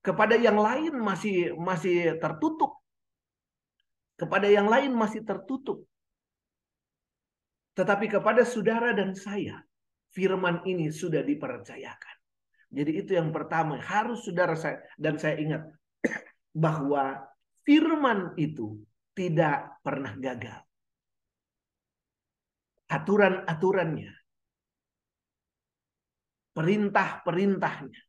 Kepada 0.03 0.35
yang 0.35 0.59
lain 0.59 0.99
masih 0.99 1.55
masih 1.55 2.19
tertutup. 2.19 2.83
Kepada 4.19 4.51
yang 4.51 4.67
lain 4.67 4.93
masih 4.93 5.23
tertutup. 5.23 5.87
Tetapi 7.73 8.07
kepada 8.13 8.45
saudara 8.45 8.93
dan 8.93 9.17
saya, 9.17 9.65
firman 10.13 10.61
ini 10.69 10.93
sudah 10.93 11.25
dipercayakan. 11.25 12.22
Jadi 12.73 13.05
itu 13.05 13.13
yang 13.13 13.29
pertama, 13.37 13.77
harus 13.77 14.25
saudara 14.25 14.57
saya 14.57 14.81
dan 14.97 15.21
saya 15.21 15.37
ingat 15.37 15.63
bahwa 16.65 17.21
firman 17.69 18.33
itu 18.41 18.81
tidak 19.13 19.77
pernah 19.85 20.17
gagal. 20.17 20.65
Aturan-aturannya 22.89 24.13
perintah-perintahnya, 26.53 28.03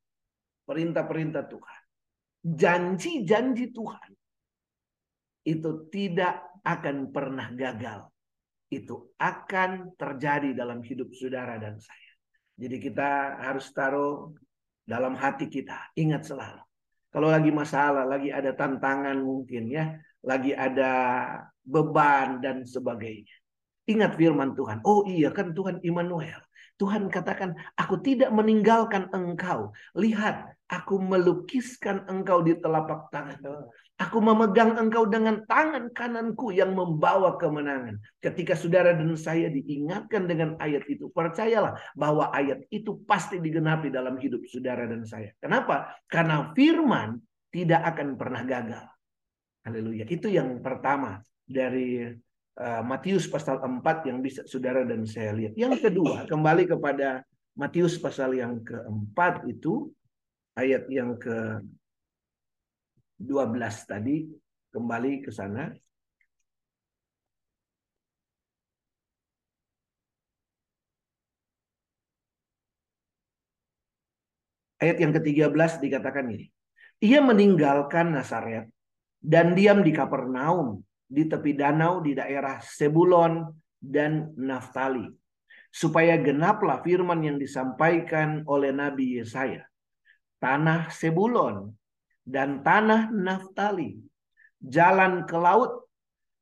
perintah-perintah 0.67 1.43
Tuhan, 1.48 1.82
janji-janji 2.43 3.72
Tuhan 3.72 4.12
itu 5.43 5.91
tidak 5.91 6.43
akan 6.63 7.12
pernah 7.12 7.51
gagal. 7.51 8.08
Itu 8.72 9.12
akan 9.20 9.96
terjadi 10.00 10.55
dalam 10.55 10.84
hidup 10.84 11.12
saudara 11.15 11.60
dan 11.60 11.77
saya. 11.79 12.12
Jadi 12.58 12.77
kita 12.79 13.38
harus 13.43 13.70
taruh 13.75 14.34
dalam 14.84 15.16
hati 15.16 15.48
kita. 15.48 15.96
Ingat 15.96 16.28
selalu. 16.28 16.62
Kalau 17.13 17.30
lagi 17.30 17.52
masalah, 17.54 18.10
lagi 18.10 18.34
ada 18.34 18.52
tantangan 18.58 19.18
mungkin 19.22 19.70
ya. 19.70 19.96
Lagi 20.24 20.56
ada 20.56 20.92
beban 21.63 22.40
dan 22.40 22.63
sebagainya. 22.63 23.36
Ingat 23.86 24.16
firman 24.16 24.56
Tuhan. 24.56 24.80
Oh 24.88 25.04
iya 25.04 25.30
kan 25.30 25.52
Tuhan 25.52 25.84
Immanuel. 25.84 26.40
Tuhan 26.82 27.06
katakan, 27.08 27.53
aku 27.77 28.01
tidak 28.01 28.34
meninggalkan 28.34 29.06
engkau. 29.13 29.70
Lihat, 29.94 30.58
aku 30.65 30.98
melukiskan 30.98 32.01
engkau 32.10 32.42
di 32.42 32.58
telapak 32.58 33.13
tangan. 33.13 33.70
Aku 34.01 34.18
memegang 34.18 34.74
engkau 34.82 35.06
dengan 35.06 35.46
tangan 35.46 35.94
kananku 35.94 36.50
yang 36.50 36.74
membawa 36.74 37.38
kemenangan. 37.38 38.01
Ketika 38.18 38.58
saudara 38.58 38.98
dan 38.98 39.13
saya 39.13 39.53
diingatkan 39.53 40.25
dengan 40.25 40.58
ayat 40.58 40.82
itu, 40.89 41.13
percayalah 41.13 41.77
bahwa 41.94 42.34
ayat 42.34 42.65
itu 42.74 43.06
pasti 43.06 43.38
digenapi 43.38 43.94
dalam 43.94 44.18
hidup 44.18 44.42
saudara 44.50 44.89
dan 44.89 45.06
saya. 45.06 45.30
Kenapa? 45.38 45.94
Karena 46.10 46.51
firman 46.58 47.22
tidak 47.53 47.86
akan 47.94 48.18
pernah 48.18 48.42
gagal. 48.42 48.86
Haleluya. 49.63 50.10
Itu 50.10 50.27
yang 50.27 50.58
pertama 50.65 51.22
dari 51.46 52.10
uh, 52.60 52.81
Matius 52.86 53.25
pasal 53.25 53.57
4 53.62 54.10
yang 54.10 54.19
bisa 54.22 54.45
saudara 54.45 54.86
dan 54.86 55.05
saya 55.07 55.33
lihat. 55.33 55.53
Yang 55.57 55.89
kedua, 55.89 56.25
kembali 56.29 56.69
kepada 56.69 57.25
Matius 57.53 57.98
pasal 58.01 58.38
yang 58.38 58.62
keempat 58.62 59.45
itu 59.45 59.93
ayat 60.57 60.89
yang 60.89 61.17
ke 61.17 61.62
12 63.22 63.57
tadi 63.86 64.25
kembali 64.74 65.22
ke 65.22 65.31
sana. 65.31 65.69
Ayat 74.83 75.00
yang 75.00 75.15
ke-13 75.15 75.79
dikatakan 75.79 76.27
ini. 76.27 76.51
Ia 77.00 77.24
meninggalkan 77.24 78.12
Nazaret 78.12 78.67
dan 79.24 79.55
diam 79.55 79.79
di 79.79 79.95
Kapernaum 79.95 80.83
di 81.13 81.29
tepi 81.29 81.53
danau 81.53 82.01
di 82.01 82.17
daerah 82.17 82.58
Sebulon 82.58 83.46
dan 83.77 84.34
Naftali 84.34 85.05
supaya 85.70 86.17
genaplah 86.17 86.82
firman 86.82 87.22
yang 87.22 87.38
disampaikan 87.38 88.41
oleh 88.50 88.74
Nabi 88.74 89.22
Yesaya. 89.22 89.65
Tanah 90.41 90.89
Sebulon 90.89 91.70
dan 92.25 92.65
tanah 92.65 93.13
Naftali, 93.13 94.01
jalan 94.62 95.25
ke 95.29 95.38
laut, 95.38 95.86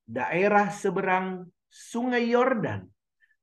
daerah 0.07 0.71
seberang 0.71 1.47
Sungai 1.71 2.27
Yordan, 2.27 2.87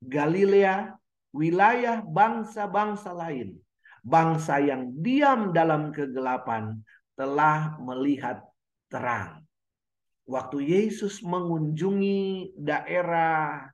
Galilea, 0.01 0.93
wilayah 1.33 2.05
bangsa-bangsa 2.05 3.09
lain, 3.13 3.57
bangsa 4.05 4.61
yang 4.61 4.93
diam 5.01 5.49
dalam 5.49 5.89
kegelapan 5.89 6.77
telah 7.17 7.81
melihat 7.81 8.45
terang. 8.93 9.48
Waktu 10.29 10.61
Yesus 10.61 11.25
mengunjungi 11.25 12.53
daerah 12.53 13.65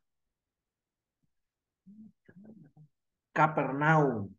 Kapernaum, 3.36 4.32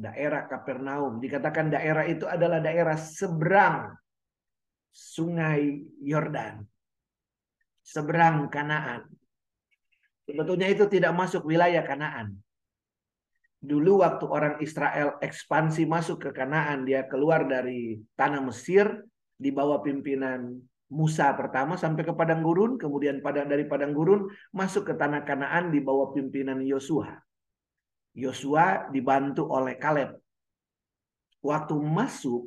daerah 0.00 0.48
Kapernaum. 0.48 1.20
Dikatakan 1.20 1.68
daerah 1.68 2.08
itu 2.08 2.24
adalah 2.24 2.64
daerah 2.64 2.96
seberang 2.96 3.92
sungai 4.88 5.84
Yordan. 6.00 6.64
Seberang 7.84 8.48
Kanaan. 8.48 9.04
Sebetulnya 10.24 10.72
itu 10.72 10.88
tidak 10.88 11.12
masuk 11.12 11.44
wilayah 11.44 11.84
Kanaan. 11.84 12.32
Dulu 13.60 14.00
waktu 14.00 14.24
orang 14.24 14.54
Israel 14.64 15.20
ekspansi 15.20 15.84
masuk 15.84 16.16
ke 16.16 16.30
Kanaan, 16.32 16.88
dia 16.88 17.04
keluar 17.04 17.44
dari 17.44 18.00
tanah 18.16 18.40
Mesir 18.40 19.04
di 19.34 19.50
bawah 19.50 19.82
pimpinan 19.82 20.62
Musa 20.94 21.32
pertama 21.34 21.74
sampai 21.74 22.06
ke 22.06 22.12
padang 22.14 22.44
gurun, 22.44 22.78
kemudian 22.78 23.18
pada 23.18 23.42
dari 23.42 23.66
padang 23.66 23.90
gurun 23.90 24.30
masuk 24.54 24.92
ke 24.92 24.94
tanah 24.94 25.26
Kanaan 25.26 25.74
di 25.74 25.82
bawah 25.82 26.14
pimpinan 26.14 26.62
Yosua. 26.62 27.18
Yosua 28.14 28.92
dibantu 28.94 29.50
oleh 29.50 29.74
Kaleb. 29.74 30.14
Waktu 31.42 31.74
masuk, 31.82 32.46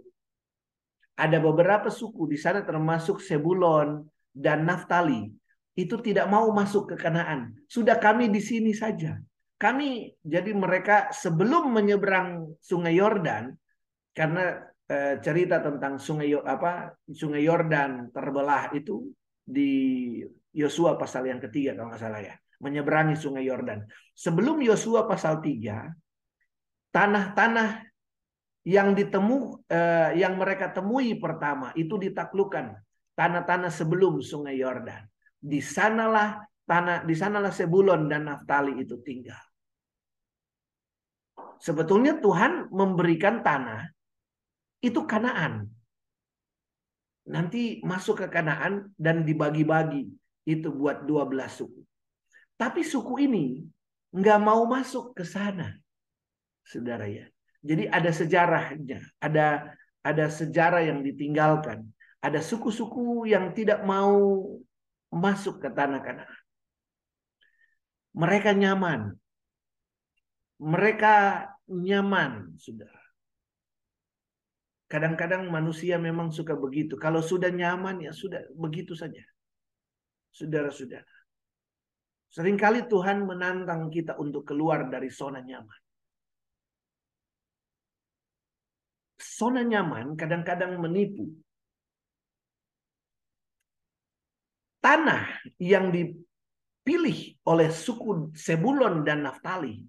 ada 1.18 1.38
beberapa 1.42 1.92
suku 1.92 2.30
di 2.30 2.38
sana 2.40 2.64
termasuk 2.64 3.20
Sebulon 3.20 4.06
dan 4.32 4.64
Naftali. 4.64 5.28
Itu 5.74 6.00
tidak 6.02 6.30
mau 6.30 6.50
masuk 6.54 6.94
ke 6.94 6.96
Kanaan. 6.96 7.58
Sudah 7.66 7.98
kami 7.98 8.32
di 8.32 8.42
sini 8.42 8.72
saja. 8.72 9.18
Kami 9.58 10.14
jadi 10.22 10.54
mereka 10.54 11.10
sebelum 11.10 11.74
menyeberang 11.74 12.54
Sungai 12.62 13.02
Yordan 13.02 13.58
karena 14.14 14.62
eh, 14.88 15.20
cerita 15.22 15.60
tentang 15.60 16.00
Sungai 16.00 16.32
apa 16.34 16.96
Sungai 17.08 17.44
Yordan 17.44 18.12
terbelah 18.12 18.72
itu 18.74 19.12
di 19.44 20.20
Yosua 20.52 20.98
pasal 20.98 21.30
yang 21.30 21.40
ketiga 21.40 21.78
kalau 21.78 21.94
nggak 21.94 22.02
salah 22.02 22.22
ya 22.24 22.36
menyeberangi 22.58 23.16
sungai 23.18 23.46
Yordan. 23.46 23.86
Sebelum 24.18 24.58
Yosua 24.66 25.06
pasal 25.06 25.40
3, 25.42 25.94
tanah-tanah 26.90 27.86
yang 28.68 28.98
ditemu 28.98 29.64
eh, 29.72 30.20
yang 30.20 30.36
mereka 30.36 30.74
temui 30.76 31.16
pertama 31.16 31.72
itu 31.78 31.96
ditaklukkan 31.96 32.76
tanah-tanah 33.16 33.72
sebelum 33.72 34.20
sungai 34.20 34.60
Yordan. 34.60 35.08
Di 35.38 35.62
sanalah 35.62 36.42
tanah 36.68 37.08
di 37.08 37.16
sanalah 37.16 37.54
Sebulon 37.54 38.12
dan 38.12 38.28
Naftali 38.28 38.76
itu 38.84 39.00
tinggal. 39.06 39.40
Sebetulnya 41.58 42.20
Tuhan 42.22 42.70
memberikan 42.70 43.42
tanah 43.42 43.97
itu 44.82 45.02
Kanaan. 45.06 45.68
Nanti 47.28 47.84
masuk 47.84 48.24
ke 48.24 48.28
Kanaan 48.32 48.94
dan 48.96 49.28
dibagi-bagi 49.28 50.08
itu 50.48 50.68
buat 50.72 51.04
12 51.04 51.52
suku. 51.52 51.82
Tapi 52.56 52.82
suku 52.82 53.28
ini 53.28 53.62
nggak 54.16 54.40
mau 54.42 54.64
masuk 54.66 55.14
ke 55.14 55.28
sana, 55.28 55.76
saudara 56.64 57.06
ya. 57.06 57.28
Jadi 57.62 57.84
ada 57.92 58.10
sejarahnya, 58.10 59.04
ada 59.20 59.76
ada 60.02 60.26
sejarah 60.32 60.88
yang 60.88 61.04
ditinggalkan, 61.04 61.84
ada 62.24 62.40
suku-suku 62.40 63.28
yang 63.28 63.52
tidak 63.52 63.84
mau 63.84 64.48
masuk 65.12 65.60
ke 65.60 65.70
tanah 65.70 66.00
kanan. 66.00 66.32
Mereka 68.18 68.56
nyaman, 68.56 69.14
mereka 70.58 71.46
nyaman, 71.70 72.58
saudara. 72.58 73.07
Kadang-kadang 74.88 75.52
manusia 75.52 76.00
memang 76.00 76.32
suka 76.32 76.56
begitu. 76.56 76.96
Kalau 76.96 77.20
sudah 77.20 77.52
nyaman 77.52 78.08
ya 78.08 78.16
sudah 78.16 78.40
begitu 78.56 78.96
saja. 78.96 79.20
Saudara-saudara. 80.32 81.18
Seringkali 82.32 82.88
Tuhan 82.88 83.28
menantang 83.28 83.92
kita 83.92 84.16
untuk 84.16 84.48
keluar 84.48 84.88
dari 84.88 85.12
zona 85.12 85.44
nyaman. 85.44 85.80
Zona 89.20 89.62
nyaman 89.68 90.16
kadang-kadang 90.16 90.80
menipu. 90.80 91.36
Tanah 94.80 95.44
yang 95.60 95.92
dipilih 95.92 97.44
oleh 97.44 97.70
suku 97.76 98.32
Sebulon 98.32 99.04
dan 99.04 99.28
Naftali 99.28 99.84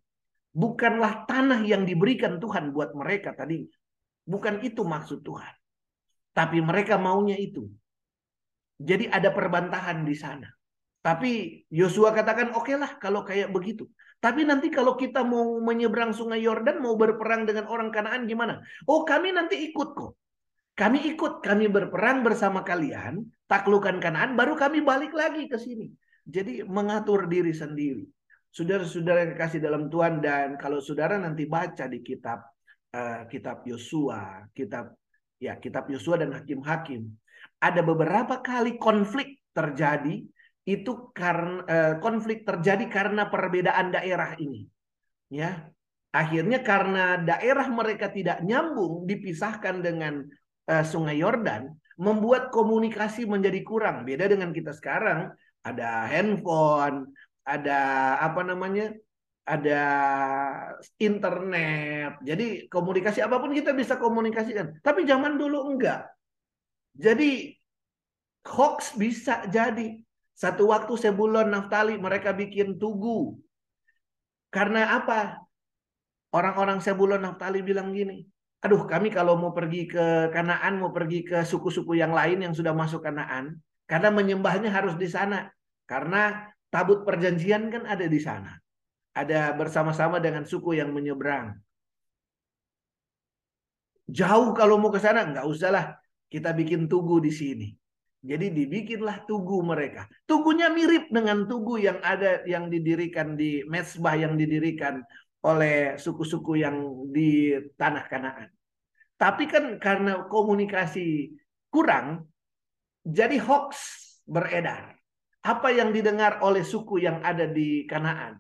bukanlah 0.59 1.23
tanah 1.29 1.63
yang 1.63 1.87
diberikan 1.87 2.43
Tuhan 2.43 2.75
buat 2.75 2.99
mereka 2.99 3.31
tadi. 3.37 3.63
Bukan 4.29 4.61
itu 4.61 4.85
maksud 4.85 5.25
Tuhan. 5.25 5.55
Tapi 6.37 6.61
mereka 6.61 7.01
maunya 7.01 7.41
itu. 7.41 7.65
Jadi 8.77 9.09
ada 9.09 9.33
perbantahan 9.33 10.05
di 10.05 10.13
sana. 10.13 10.47
Tapi 11.01 11.65
Yosua 11.73 12.13
katakan 12.13 12.53
oke 12.53 12.69
okay 12.69 12.77
lah 12.77 13.01
kalau 13.01 13.25
kayak 13.25 13.49
begitu. 13.49 13.89
Tapi 14.21 14.45
nanti 14.45 14.69
kalau 14.69 14.99
kita 14.99 15.25
mau 15.25 15.57
menyeberang 15.65 16.13
sungai 16.13 16.43
Yordan, 16.45 16.83
mau 16.85 16.99
berperang 16.99 17.49
dengan 17.49 17.71
orang 17.71 17.89
Kanaan 17.89 18.29
gimana? 18.29 18.61
Oh 18.85 19.09
kami 19.09 19.33
nanti 19.33 19.73
ikut 19.73 19.95
kok. 19.97 20.13
Kami 20.79 21.11
ikut, 21.11 21.43
kami 21.43 21.67
berperang 21.67 22.23
bersama 22.23 22.63
kalian, 22.63 23.27
taklukan 23.51 23.99
Kanaan, 23.99 24.39
baru 24.39 24.55
kami 24.55 24.79
balik 24.79 25.11
lagi 25.11 25.51
ke 25.51 25.59
sini. 25.59 25.91
Jadi 26.23 26.63
mengatur 26.63 27.27
diri 27.27 27.51
sendiri. 27.51 28.07
Saudara-saudara 28.55 29.27
yang 29.27 29.35
kasih 29.35 29.59
dalam 29.59 29.91
Tuhan 29.91 30.23
dan 30.23 30.55
kalau 30.55 30.79
saudara 30.79 31.19
nanti 31.19 31.51
baca 31.51 31.91
di 31.91 31.99
kitab 31.99 32.47
uh, 32.95 33.27
kitab 33.29 33.65
Yosua, 33.67 34.49
kitab 34.57 34.95
ya 35.39 35.57
kitab 35.59 35.87
Yosua 35.91 36.19
dan 36.19 36.35
hakim-hakim, 36.35 37.09
ada 37.59 37.83
beberapa 37.83 38.39
kali 38.39 38.79
konflik 38.79 39.39
terjadi 39.55 40.23
itu 40.69 40.93
karena 41.17 41.65
eh, 41.65 41.95
konflik 42.05 42.45
terjadi 42.45 42.85
karena 42.93 43.33
perbedaan 43.33 43.89
daerah 43.89 44.37
ini. 44.37 44.69
Ya. 45.33 45.73
Akhirnya 46.13 46.61
karena 46.65 47.21
daerah 47.21 47.69
mereka 47.69 48.13
tidak 48.13 48.45
nyambung 48.45 49.09
dipisahkan 49.09 49.81
dengan 49.81 50.29
eh, 50.69 50.85
Sungai 50.85 51.17
Yordan, 51.25 51.73
membuat 51.97 52.53
komunikasi 52.53 53.25
menjadi 53.25 53.65
kurang. 53.65 54.05
Beda 54.05 54.29
dengan 54.29 54.53
kita 54.53 54.77
sekarang, 54.77 55.33
ada 55.65 56.05
handphone, 56.05 57.17
ada 57.49 57.81
apa 58.21 58.45
namanya? 58.45 58.93
Ada 59.49 59.83
internet. 61.01 62.21
Jadi 62.21 62.69
komunikasi 62.69 63.25
apa 63.25 63.41
pun 63.41 63.57
kita 63.57 63.73
bisa 63.73 63.97
komunikasikan. 63.97 64.85
Tapi 64.85 65.09
zaman 65.09 65.41
dulu 65.41 65.73
enggak. 65.73 66.05
Jadi 66.93 67.57
hoax 68.45 68.93
bisa 69.01 69.49
jadi 69.49 70.05
satu 70.37 70.71
waktu 70.71 70.93
Sebulon 71.01 71.49
Naftali 71.49 71.97
mereka 71.97 72.37
bikin 72.37 72.77
tugu. 72.77 73.41
Karena 74.53 75.01
apa? 75.01 75.41
Orang-orang 76.29 76.85
Sebulon 76.85 77.25
Naftali 77.25 77.65
bilang 77.65 77.91
gini, 77.97 78.23
aduh 78.61 78.85
kami 78.85 79.09
kalau 79.09 79.35
mau 79.41 79.57
pergi 79.57 79.89
ke 79.89 80.29
Kanaan, 80.29 80.77
mau 80.77 80.93
pergi 80.93 81.25
ke 81.25 81.41
suku-suku 81.41 81.97
yang 81.97 82.13
lain 82.13 82.45
yang 82.45 82.53
sudah 82.53 82.77
masuk 82.77 83.01
Kanaan, 83.01 83.57
karena 83.89 84.13
menyembahnya 84.13 84.69
harus 84.69 84.95
di 85.01 85.09
sana. 85.09 85.49
Karena 85.89 86.53
tabut 86.69 87.03
perjanjian 87.03 87.73
kan 87.73 87.89
ada 87.89 88.05
di 88.05 88.21
sana. 88.21 88.53
Ada 89.19 89.51
bersama-sama 89.59 90.23
dengan 90.23 90.47
suku 90.47 90.79
yang 90.79 90.95
menyeberang. 90.95 91.59
Jauh 94.07 94.55
kalau 94.55 94.79
mau 94.79 94.95
ke 94.95 95.03
sana, 95.03 95.27
nggak 95.27 95.47
usahlah. 95.51 95.99
Kita 96.31 96.55
bikin 96.55 96.87
tugu 96.87 97.19
di 97.19 97.35
sini. 97.35 97.69
Jadi 98.19 98.51
dibikinlah 98.51 99.27
tugu 99.27 99.63
mereka. 99.63 100.07
Tugunya 100.27 100.71
mirip 100.71 101.11
dengan 101.11 101.47
tugu 101.51 101.79
yang 101.79 101.99
ada 102.03 102.43
yang 102.47 102.67
didirikan 102.71 103.35
di 103.35 103.63
mesbah 103.67 104.15
yang 104.19 104.35
didirikan 104.35 105.03
oleh 105.47 105.95
suku-suku 105.99 106.59
yang 106.59 107.07
di 107.15 107.55
tanah 107.79 108.05
Kanaan. 108.11 108.49
Tapi 109.19 109.45
kan 109.51 109.79
karena 109.79 110.27
komunikasi 110.27 111.35
kurang, 111.71 112.27
jadi 113.07 113.39
hoax 113.39 113.79
beredar. 114.27 114.99
Apa 115.43 115.71
yang 115.71 115.95
didengar 115.95 116.43
oleh 116.43 116.67
suku 116.67 117.03
yang 117.03 117.23
ada 117.23 117.47
di 117.47 117.87
Kanaan? 117.87 118.39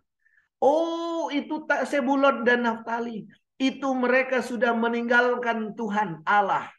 Oh, 0.59 1.31
itu 1.31 1.63
tak 1.67 1.87
Sebulon 1.87 2.43
dan 2.43 2.67
Naftali. 2.67 3.27
Itu 3.59 3.95
mereka 3.95 4.43
sudah 4.43 4.75
meninggalkan 4.75 5.75
Tuhan 5.75 6.23
Allah. 6.27 6.71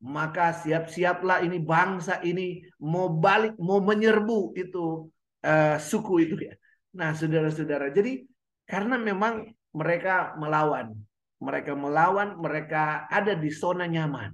Maka 0.00 0.52
siap-siaplah 0.52 1.40
ini 1.40 1.56
bangsa 1.56 2.20
ini 2.20 2.60
mau 2.84 3.08
balik, 3.08 3.56
mau 3.56 3.80
menyerbu 3.80 4.52
itu 4.56 5.08
uh, 5.40 5.76
suku 5.80 6.28
itu 6.28 6.36
ya. 6.36 6.54
Nah, 6.96 7.16
saudara-saudara, 7.16 7.92
jadi 7.92 8.24
karena 8.68 9.00
memang 9.00 9.52
mereka 9.72 10.36
melawan. 10.40 10.96
Mereka 11.36 11.76
melawan, 11.76 12.40
mereka 12.40 13.04
ada 13.12 13.36
di 13.36 13.52
zona 13.52 13.84
nyaman. 13.84 14.32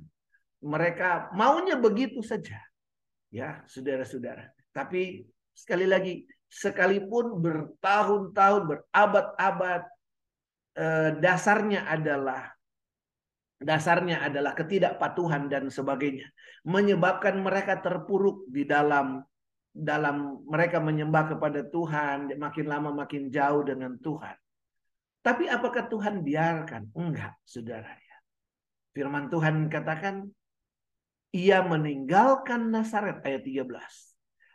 Mereka 0.63 1.35
maunya 1.35 1.75
begitu 1.75 2.23
saja. 2.23 2.63
Ya, 3.35 3.67
saudara-saudara. 3.67 4.55
Tapi 4.71 5.27
sekali 5.51 5.91
lagi, 5.91 6.23
sekalipun 6.53 7.41
bertahun-tahun, 7.41 8.63
berabad-abad, 8.69 9.83
eh, 10.77 11.11
dasarnya 11.17 11.89
adalah 11.89 12.53
dasarnya 13.63 14.27
adalah 14.27 14.59
ketidakpatuhan 14.59 15.47
dan 15.47 15.71
sebagainya 15.71 16.27
menyebabkan 16.67 17.39
mereka 17.39 17.79
terpuruk 17.79 18.51
di 18.51 18.67
dalam 18.67 19.23
dalam 19.71 20.43
mereka 20.45 20.83
menyembah 20.83 21.33
kepada 21.33 21.65
Tuhan 21.65 22.35
makin 22.37 22.67
lama 22.69 22.91
makin 22.93 23.33
jauh 23.33 23.65
dengan 23.65 23.97
Tuhan. 23.97 24.37
Tapi 25.23 25.47
apakah 25.47 25.87
Tuhan 25.87 26.27
biarkan? 26.27 26.93
Enggak, 26.99 27.39
saudara 27.47 27.89
ya. 27.89 28.19
Firman 28.93 29.31
Tuhan 29.31 29.71
katakan 29.71 30.29
ia 31.33 31.65
meninggalkan 31.65 32.69
Nazaret 32.69 33.25
ayat 33.25 33.41
13 33.47 34.12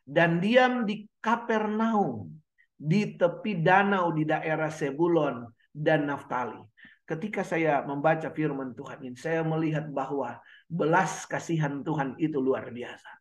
dan 0.08 0.40
diam 0.40 0.88
di 0.88 1.04
Kapernaum 1.20 2.32
di 2.80 3.20
tepi 3.20 3.60
danau 3.60 4.16
di 4.16 4.24
daerah 4.24 4.72
Sebulon 4.72 5.44
dan 5.76 6.08
Naftali. 6.08 6.64
Ketika 7.04 7.44
saya 7.44 7.84
membaca 7.84 8.32
firman 8.32 8.72
Tuhan 8.72 9.00
ini, 9.04 9.16
saya 9.20 9.44
melihat 9.44 9.88
bahwa 9.92 10.40
belas 10.68 11.28
kasihan 11.28 11.84
Tuhan 11.84 12.16
itu 12.20 12.40
luar 12.40 12.72
biasa 12.72 13.18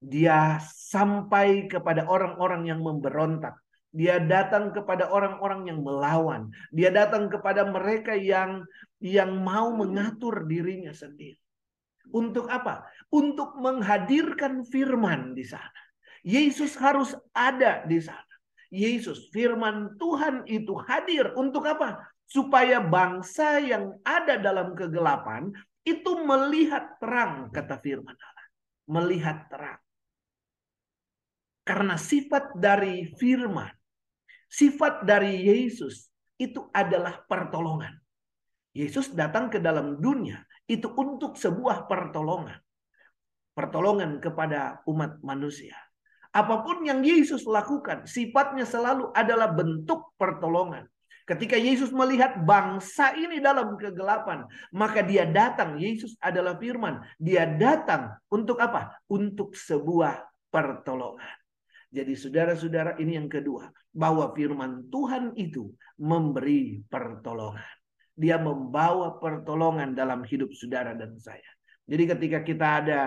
dia 0.00 0.56
sampai 0.64 1.68
kepada 1.68 2.08
orang-orang 2.08 2.72
yang 2.72 2.80
memberontak. 2.80 3.60
Dia 3.92 4.16
datang 4.16 4.72
kepada 4.72 5.12
orang-orang 5.12 5.68
yang 5.68 5.84
melawan. 5.84 6.48
Dia 6.72 6.88
datang 6.88 7.28
kepada 7.28 7.68
mereka 7.68 8.16
yang 8.16 8.64
yang 9.02 9.36
mau 9.44 9.76
mengatur 9.76 10.48
dirinya 10.48 10.94
sendiri. 10.94 11.36
Untuk 12.10 12.50
apa? 12.50 12.86
Untuk 13.10 13.58
menghadirkan 13.58 14.66
firman 14.66 15.34
di 15.34 15.46
sana. 15.46 15.80
Yesus 16.26 16.76
harus 16.76 17.16
ada 17.32 17.86
di 17.88 17.98
sana. 18.02 18.26
Yesus, 18.70 19.30
firman 19.34 19.98
Tuhan 19.98 20.46
itu 20.46 20.78
hadir 20.86 21.34
untuk 21.34 21.66
apa? 21.66 21.98
Supaya 22.30 22.78
bangsa 22.78 23.58
yang 23.58 23.98
ada 24.06 24.38
dalam 24.38 24.78
kegelapan 24.78 25.50
itu 25.82 26.22
melihat 26.22 27.00
terang, 27.02 27.50
kata 27.50 27.82
firman 27.82 28.14
Allah. 28.14 28.46
Melihat 28.86 29.50
terang. 29.50 29.80
Karena 31.66 31.94
sifat 31.98 32.54
dari 32.58 33.10
firman, 33.18 33.70
sifat 34.50 35.06
dari 35.06 35.38
Yesus 35.46 36.10
itu 36.40 36.66
adalah 36.72 37.22
pertolongan. 37.28 37.99
Yesus 38.70 39.10
datang 39.10 39.50
ke 39.50 39.58
dalam 39.58 39.98
dunia 39.98 40.46
itu 40.70 40.86
untuk 40.94 41.34
sebuah 41.34 41.90
pertolongan. 41.90 42.58
Pertolongan 43.50 44.22
kepada 44.22 44.80
umat 44.86 45.18
manusia. 45.26 45.74
Apa 46.30 46.62
pun 46.62 46.86
yang 46.86 47.02
Yesus 47.02 47.42
lakukan, 47.42 48.06
sifatnya 48.06 48.62
selalu 48.62 49.10
adalah 49.10 49.50
bentuk 49.50 50.14
pertolongan. 50.14 50.86
Ketika 51.26 51.58
Yesus 51.58 51.90
melihat 51.94 52.42
bangsa 52.42 53.14
ini 53.14 53.42
dalam 53.42 53.74
kegelapan, 53.74 54.46
maka 54.74 55.02
dia 55.02 55.26
datang. 55.26 55.78
Yesus 55.78 56.14
adalah 56.22 56.58
firman. 56.58 57.02
Dia 57.18 57.46
datang 57.46 58.18
untuk 58.30 58.58
apa? 58.62 58.98
Untuk 59.10 59.54
sebuah 59.54 60.26
pertolongan. 60.50 61.34
Jadi 61.90 62.14
saudara-saudara 62.14 62.98
ini 63.02 63.18
yang 63.18 63.30
kedua. 63.30 63.70
Bahwa 63.90 64.30
firman 64.34 64.86
Tuhan 64.90 65.34
itu 65.34 65.70
memberi 65.98 66.82
pertolongan. 66.86 67.79
Dia 68.14 68.36
membawa 68.36 69.16
pertolongan 69.18 69.96
dalam 69.96 70.26
hidup 70.26 70.52
saudara 70.52 70.92
dan 70.92 71.16
saya. 71.16 71.46
Jadi 71.86 72.04
ketika 72.16 72.38
kita 72.46 72.66
ada 72.84 73.00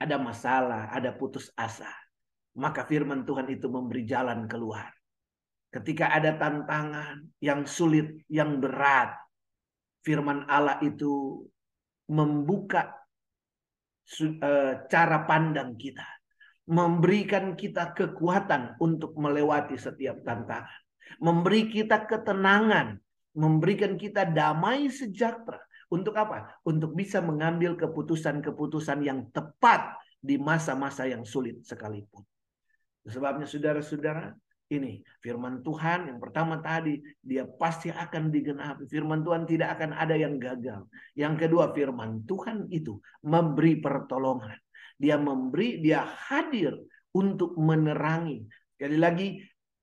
ada 0.00 0.16
masalah, 0.16 0.88
ada 0.92 1.12
putus 1.12 1.52
asa, 1.56 1.88
maka 2.56 2.88
firman 2.88 3.24
Tuhan 3.28 3.48
itu 3.52 3.68
memberi 3.68 4.08
jalan 4.08 4.48
keluar. 4.48 4.88
Ketika 5.70 6.10
ada 6.10 6.34
tantangan 6.34 7.30
yang 7.38 7.62
sulit, 7.68 8.26
yang 8.26 8.58
berat, 8.58 9.14
firman 10.02 10.48
Allah 10.50 10.80
itu 10.82 11.44
membuka 12.10 12.90
eh, 14.18 14.74
cara 14.90 15.18
pandang 15.28 15.78
kita 15.78 16.20
memberikan 16.70 17.58
kita 17.58 17.90
kekuatan 17.90 18.78
untuk 18.78 19.18
melewati 19.18 19.74
setiap 19.74 20.22
tantangan, 20.22 20.80
memberi 21.18 21.66
kita 21.66 22.06
ketenangan, 22.06 22.94
memberikan 23.34 23.94
kita 23.94 24.26
damai 24.26 24.90
sejahtera. 24.90 25.60
Untuk 25.90 26.14
apa? 26.14 26.54
Untuk 26.62 26.94
bisa 26.94 27.18
mengambil 27.18 27.74
keputusan-keputusan 27.74 29.02
yang 29.02 29.26
tepat 29.34 29.98
di 30.22 30.38
masa-masa 30.38 31.08
yang 31.10 31.26
sulit 31.26 31.66
sekalipun. 31.66 32.22
Sebabnya 33.08 33.48
saudara-saudara, 33.48 34.30
ini 34.70 35.02
firman 35.18 35.66
Tuhan 35.66 36.06
yang 36.06 36.22
pertama 36.22 36.62
tadi 36.62 37.02
dia 37.18 37.42
pasti 37.42 37.90
akan 37.90 38.30
digenapi. 38.30 38.86
Firman 38.86 39.26
Tuhan 39.26 39.42
tidak 39.50 39.74
akan 39.74 39.98
ada 39.98 40.14
yang 40.14 40.38
gagal. 40.38 40.86
Yang 41.18 41.34
kedua 41.46 41.74
firman 41.74 42.22
Tuhan 42.22 42.70
itu 42.70 43.02
memberi 43.26 43.82
pertolongan. 43.82 44.54
Dia 44.94 45.18
memberi, 45.18 45.82
dia 45.82 46.06
hadir 46.06 46.78
untuk 47.10 47.58
menerangi. 47.58 48.46
Sekali 48.76 48.98
lagi, 49.00 49.28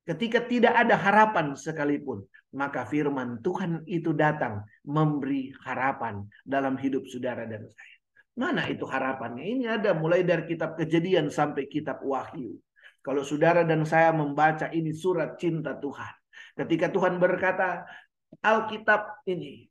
ketika 0.07 0.45
tidak 0.47 0.73
ada 0.77 0.95
harapan 0.95 1.57
sekalipun, 1.57 2.23
maka 2.55 2.87
firman 2.87 3.43
Tuhan 3.43 3.83
itu 3.89 4.15
datang 4.15 4.63
memberi 4.87 5.51
harapan 5.65 6.23
dalam 6.47 6.79
hidup 6.79 7.03
saudara 7.09 7.43
dan 7.43 7.67
saya. 7.67 7.95
Mana 8.37 8.63
itu 8.69 8.85
harapannya? 8.85 9.43
Ini 9.43 9.65
ada 9.81 9.97
mulai 9.97 10.21
dari 10.21 10.45
kitab 10.45 10.77
kejadian 10.77 11.33
sampai 11.33 11.65
kitab 11.65 12.05
wahyu. 12.05 12.53
Kalau 13.01 13.25
saudara 13.25 13.65
dan 13.65 13.81
saya 13.83 14.13
membaca 14.13 14.69
ini 14.69 14.93
surat 14.93 15.41
cinta 15.41 15.73
Tuhan. 15.73 16.13
Ketika 16.53 16.93
Tuhan 16.93 17.17
berkata, 17.17 17.87
Alkitab 18.43 19.25
ini 19.25 19.65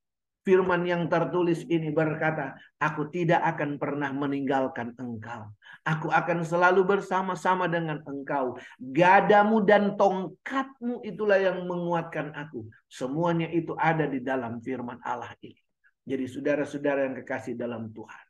Firman 0.46 0.86
yang 0.86 1.10
tertulis 1.10 1.66
ini 1.66 1.90
berkata, 1.90 2.54
Aku 2.78 3.10
tidak 3.10 3.42
akan 3.42 3.82
pernah 3.82 4.14
meninggalkan 4.14 4.94
engkau. 4.94 5.50
Aku 5.82 6.06
akan 6.06 6.46
selalu 6.46 6.86
bersama-sama 6.86 7.66
dengan 7.66 7.98
engkau. 8.06 8.54
Gadamu 8.78 9.66
dan 9.66 9.98
tongkatmu 9.98 11.02
itulah 11.02 11.42
yang 11.42 11.66
menguatkan 11.66 12.30
aku. 12.30 12.62
Semuanya 12.86 13.50
itu 13.50 13.74
ada 13.74 14.06
di 14.06 14.22
dalam 14.22 14.62
firman 14.62 15.02
Allah 15.02 15.34
ini. 15.42 15.58
Jadi 16.06 16.24
saudara-saudara 16.30 17.10
yang 17.10 17.18
kekasih 17.18 17.58
dalam 17.58 17.90
Tuhan. 17.90 18.26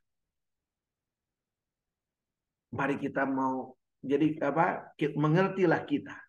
Mari 2.73 2.97
kita 2.97 3.29
mau 3.29 3.77
jadi 4.01 4.41
apa? 4.41 4.97
Mengertilah 4.97 5.85
kita 5.85 6.26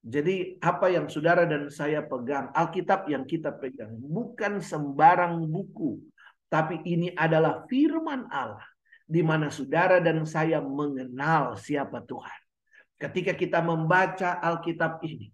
jadi 0.00 0.56
apa 0.64 0.88
yang 0.88 1.12
saudara 1.12 1.44
dan 1.44 1.68
saya 1.68 2.00
pegang, 2.00 2.48
Alkitab 2.56 3.04
yang 3.12 3.28
kita 3.28 3.52
pegang, 3.52 3.92
bukan 4.00 4.64
sembarang 4.64 5.44
buku. 5.44 6.00
Tapi 6.48 6.80
ini 6.88 7.12
adalah 7.12 7.68
firman 7.68 8.24
Allah. 8.32 8.64
Di 9.10 9.20
mana 9.20 9.50
saudara 9.50 9.98
dan 10.00 10.22
saya 10.24 10.62
mengenal 10.62 11.58
siapa 11.58 12.00
Tuhan. 12.06 12.40
Ketika 12.96 13.36
kita 13.36 13.60
membaca 13.60 14.40
Alkitab 14.40 15.04
ini. 15.04 15.32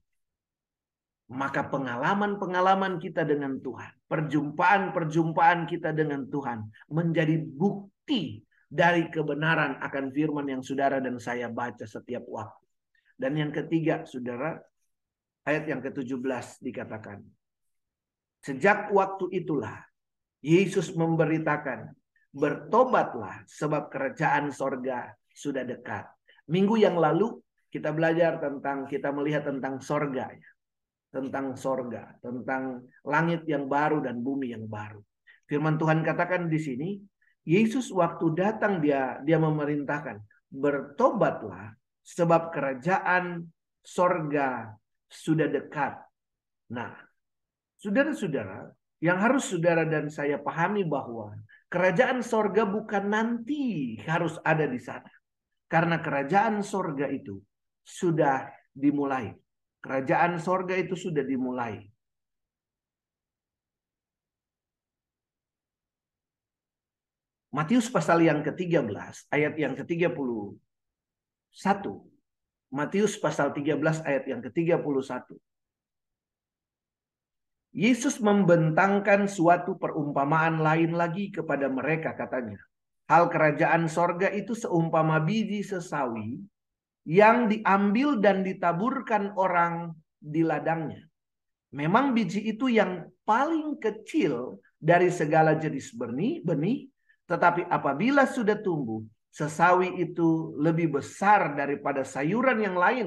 maka 1.27 1.67
pengalaman-pengalaman 1.67 3.03
kita 3.03 3.27
dengan 3.27 3.59
Tuhan, 3.59 3.91
perjumpaan-perjumpaan 4.07 5.67
kita 5.67 5.91
dengan 5.91 6.23
Tuhan 6.31 6.71
menjadi 6.87 7.43
bukti 7.43 8.47
dari 8.71 9.11
kebenaran 9.11 9.83
akan 9.83 10.15
firman 10.15 10.47
yang 10.47 10.63
saudara 10.63 11.03
dan 11.03 11.19
saya 11.19 11.51
baca 11.51 11.83
setiap 11.83 12.23
waktu. 12.31 12.66
Dan 13.17 13.33
yang 13.37 13.53
ketiga, 13.53 14.05
saudara, 14.05 14.61
ayat 15.49 15.65
yang 15.67 15.81
ke-17 15.81 16.61
dikatakan, 16.61 17.25
Sejak 18.45 18.95
waktu 18.95 19.43
itulah 19.43 19.83
Yesus 20.45 20.95
memberitakan, 20.95 21.91
bertobatlah 22.31 23.43
sebab 23.49 23.91
kerajaan 23.91 24.53
sorga 24.53 25.11
sudah 25.33 25.67
dekat. 25.67 26.07
Minggu 26.47 26.79
yang 26.79 26.95
lalu 26.95 27.43
kita 27.73 27.91
belajar 27.91 28.39
tentang, 28.39 28.87
kita 28.87 29.11
melihat 29.11 29.51
tentang 29.51 29.83
sorga. 29.83 30.31
Ya 30.31 30.51
tentang 31.17 31.57
sorga, 31.57 32.13
tentang 32.21 32.85
langit 33.01 33.49
yang 33.49 33.65
baru 33.65 34.05
dan 34.05 34.21
bumi 34.21 34.53
yang 34.53 34.69
baru. 34.69 35.01
Firman 35.49 35.81
Tuhan 35.81 36.05
katakan 36.05 36.53
di 36.53 36.61
sini, 36.61 36.89
Yesus 37.49 37.89
waktu 37.95 38.37
datang 38.37 38.85
dia 38.85 39.23
dia 39.25 39.41
memerintahkan, 39.41 40.21
bertobatlah 40.53 41.73
sebab 42.07 42.55
kerajaan 42.55 43.51
sorga 43.83 44.79
sudah 45.11 45.51
dekat. 45.51 45.99
Nah, 46.71 46.95
saudara-saudara, 47.83 48.71
yang 49.03 49.19
harus 49.19 49.51
saudara 49.51 49.83
dan 49.83 50.07
saya 50.07 50.39
pahami 50.39 50.87
bahwa 50.87 51.35
kerajaan 51.67 52.23
sorga 52.23 52.63
bukan 52.63 53.11
nanti 53.11 53.99
harus 54.07 54.39
ada 54.47 54.71
di 54.71 54.79
sana. 54.79 55.11
Karena 55.67 55.99
kerajaan 55.99 56.63
sorga 56.63 57.11
itu 57.11 57.43
sudah 57.83 58.47
dimulai. 58.71 59.35
Kerajaan 59.83 60.39
sorga 60.39 60.79
itu 60.79 60.95
sudah 60.95 61.27
dimulai. 61.27 61.83
Matius 67.51 67.89
pasal 67.89 68.21
yang 68.21 68.45
ke-13, 68.45 69.33
ayat 69.33 69.55
yang 69.57 69.73
ke-31. 69.73 70.13
Matius 72.69 73.17
pasal 73.17 73.57
13 73.57 73.81
ayat 74.05 74.25
yang 74.29 74.45
ke-31. 74.45 75.33
Yesus 77.73 78.21
membentangkan 78.21 79.25
suatu 79.25 79.77
perumpamaan 79.81 80.61
lain 80.61 80.93
lagi 80.97 81.33
kepada 81.33 81.69
mereka 81.73 82.13
katanya. 82.13 82.61
Hal 83.09 83.33
kerajaan 83.33 83.89
sorga 83.89 84.29
itu 84.33 84.53
seumpama 84.53 85.17
biji 85.23 85.65
sesawi 85.65 86.45
yang 87.07 87.49
diambil 87.49 88.19
dan 88.21 88.43
ditaburkan 88.43 89.33
orang 89.39 89.95
di 90.21 90.43
ladangnya. 90.43 91.07
Memang 91.73 92.13
biji 92.13 92.43
itu 92.51 92.69
yang 92.69 93.09
paling 93.23 93.79
kecil 93.79 94.59
dari 94.77 95.09
segala 95.09 95.55
jenis 95.57 95.95
benih, 95.95 96.43
benih, 96.43 96.91
tetapi 97.31 97.65
apabila 97.71 98.27
sudah 98.27 98.59
tumbuh, 98.59 99.05
sesawi 99.37 100.01
itu 100.01 100.57
lebih 100.57 100.97
besar 100.97 101.53
daripada 101.53 102.09
sayuran 102.09 102.65
yang 102.65 102.77
lain, 102.81 103.07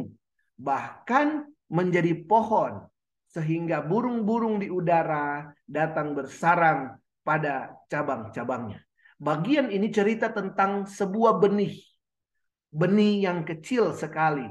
bahkan 0.54 1.50
menjadi 1.66 2.14
pohon 2.30 2.86
sehingga 3.34 3.82
burung-burung 3.82 4.62
di 4.62 4.70
udara 4.70 5.50
datang 5.66 6.14
bersarang 6.14 7.02
pada 7.26 7.74
cabang-cabangnya. 7.90 8.78
Bagian 9.18 9.74
ini 9.74 9.90
cerita 9.90 10.30
tentang 10.30 10.86
sebuah 10.86 11.42
benih 11.42 11.90
benih 12.70 13.26
yang 13.26 13.42
kecil 13.46 13.98
sekali, 13.98 14.46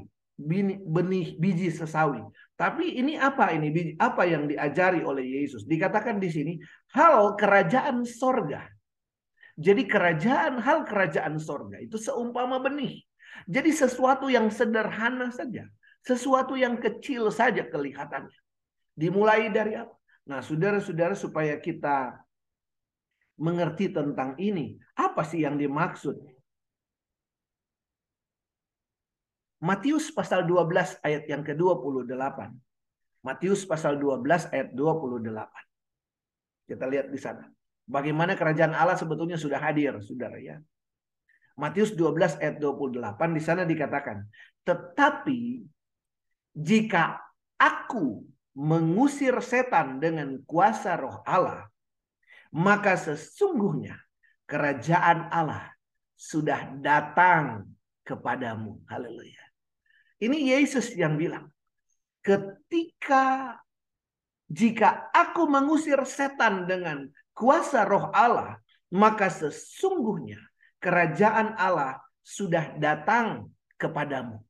benih 0.82 1.38
biji 1.38 1.70
sesawi. 1.70 2.22
Tapi 2.58 2.98
ini 2.98 3.14
apa 3.14 3.54
ini? 3.54 3.94
Apa 3.98 4.26
yang 4.26 4.50
diajari 4.50 5.06
oleh 5.06 5.22
Yesus? 5.22 5.62
Dikatakan 5.62 6.18
di 6.18 6.28
sini 6.30 6.52
hal 6.94 7.38
kerajaan 7.38 8.02
sorga. 8.02 8.66
Jadi 9.58 9.90
kerajaan 9.90 10.62
hal 10.62 10.86
kerajaan 10.86 11.42
sorga 11.42 11.82
itu 11.82 11.98
seumpama 11.98 12.62
benih. 12.62 13.02
Jadi 13.50 13.74
sesuatu 13.74 14.30
yang 14.30 14.46
sederhana 14.54 15.34
saja, 15.34 15.66
sesuatu 16.06 16.54
yang 16.54 16.78
kecil 16.78 17.34
saja 17.34 17.66
kelihatannya. 17.66 18.38
Dimulai 18.94 19.50
dari 19.50 19.74
apa? 19.74 19.94
Nah, 20.30 20.38
saudara-saudara 20.38 21.18
supaya 21.18 21.58
kita 21.58 22.22
mengerti 23.38 23.90
tentang 23.90 24.38
ini, 24.38 24.78
apa 24.94 25.26
sih 25.26 25.42
yang 25.42 25.58
dimaksud 25.58 26.14
Matius 29.58 30.14
pasal 30.14 30.46
12 30.46 31.02
ayat 31.02 31.26
yang 31.26 31.42
ke-28. 31.42 32.06
Matius 33.26 33.66
pasal 33.66 33.98
12 33.98 34.46
ayat 34.54 34.70
28. 34.70 36.70
Kita 36.70 36.84
lihat 36.86 37.10
di 37.10 37.18
sana. 37.18 37.42
Bagaimana 37.88 38.36
kerajaan 38.36 38.76
Allah 38.76 39.00
sebetulnya 39.00 39.40
sudah 39.40 39.56
hadir, 39.56 39.96
Saudara 40.04 40.36
ya. 40.36 40.60
Matius 41.56 41.96
12 41.96 42.36
ayat 42.38 42.60
28 42.60 43.32
di 43.34 43.42
sana 43.42 43.64
dikatakan, 43.64 44.28
"Tetapi 44.62 45.64
jika 46.52 47.18
aku 47.56 48.22
mengusir 48.54 49.34
setan 49.40 49.98
dengan 49.98 50.38
kuasa 50.44 50.94
roh 51.00 51.18
Allah, 51.24 51.66
maka 52.54 52.94
sesungguhnya 52.94 53.98
kerajaan 54.44 55.32
Allah 55.32 55.72
sudah 56.14 56.78
datang 56.78 57.66
kepadamu." 58.04 58.84
Haleluya. 58.86 59.42
Ini 60.22 60.54
Yesus 60.54 60.94
yang 60.94 61.18
bilang, 61.18 61.50
ketika 62.22 63.56
jika 64.46 65.10
aku 65.10 65.50
mengusir 65.50 65.98
setan 66.06 66.70
dengan 66.70 67.10
kuasa 67.38 67.86
roh 67.86 68.10
Allah, 68.10 68.58
maka 68.90 69.30
sesungguhnya 69.30 70.42
kerajaan 70.82 71.54
Allah 71.54 72.02
sudah 72.26 72.74
datang 72.76 73.54
kepadamu. 73.78 74.42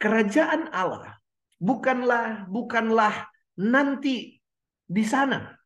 Kerajaan 0.00 0.72
Allah 0.72 1.20
bukanlah 1.60 2.48
bukanlah 2.48 3.28
nanti 3.56 4.40
di 4.84 5.04
sana 5.04 5.56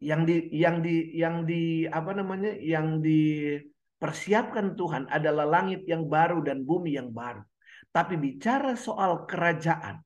yang 0.00 0.24
di 0.24 0.48
yang 0.52 0.80
di 0.80 1.12
yang 1.16 1.44
di 1.44 1.84
apa 1.84 2.16
namanya 2.16 2.56
yang 2.56 3.00
dipersiapkan 3.04 4.76
Tuhan 4.76 5.08
adalah 5.12 5.44
langit 5.44 5.84
yang 5.84 6.08
baru 6.08 6.40
dan 6.40 6.64
bumi 6.64 6.96
yang 6.96 7.12
baru. 7.12 7.44
Tapi 7.90 8.14
bicara 8.16 8.78
soal 8.78 9.26
kerajaan, 9.26 10.00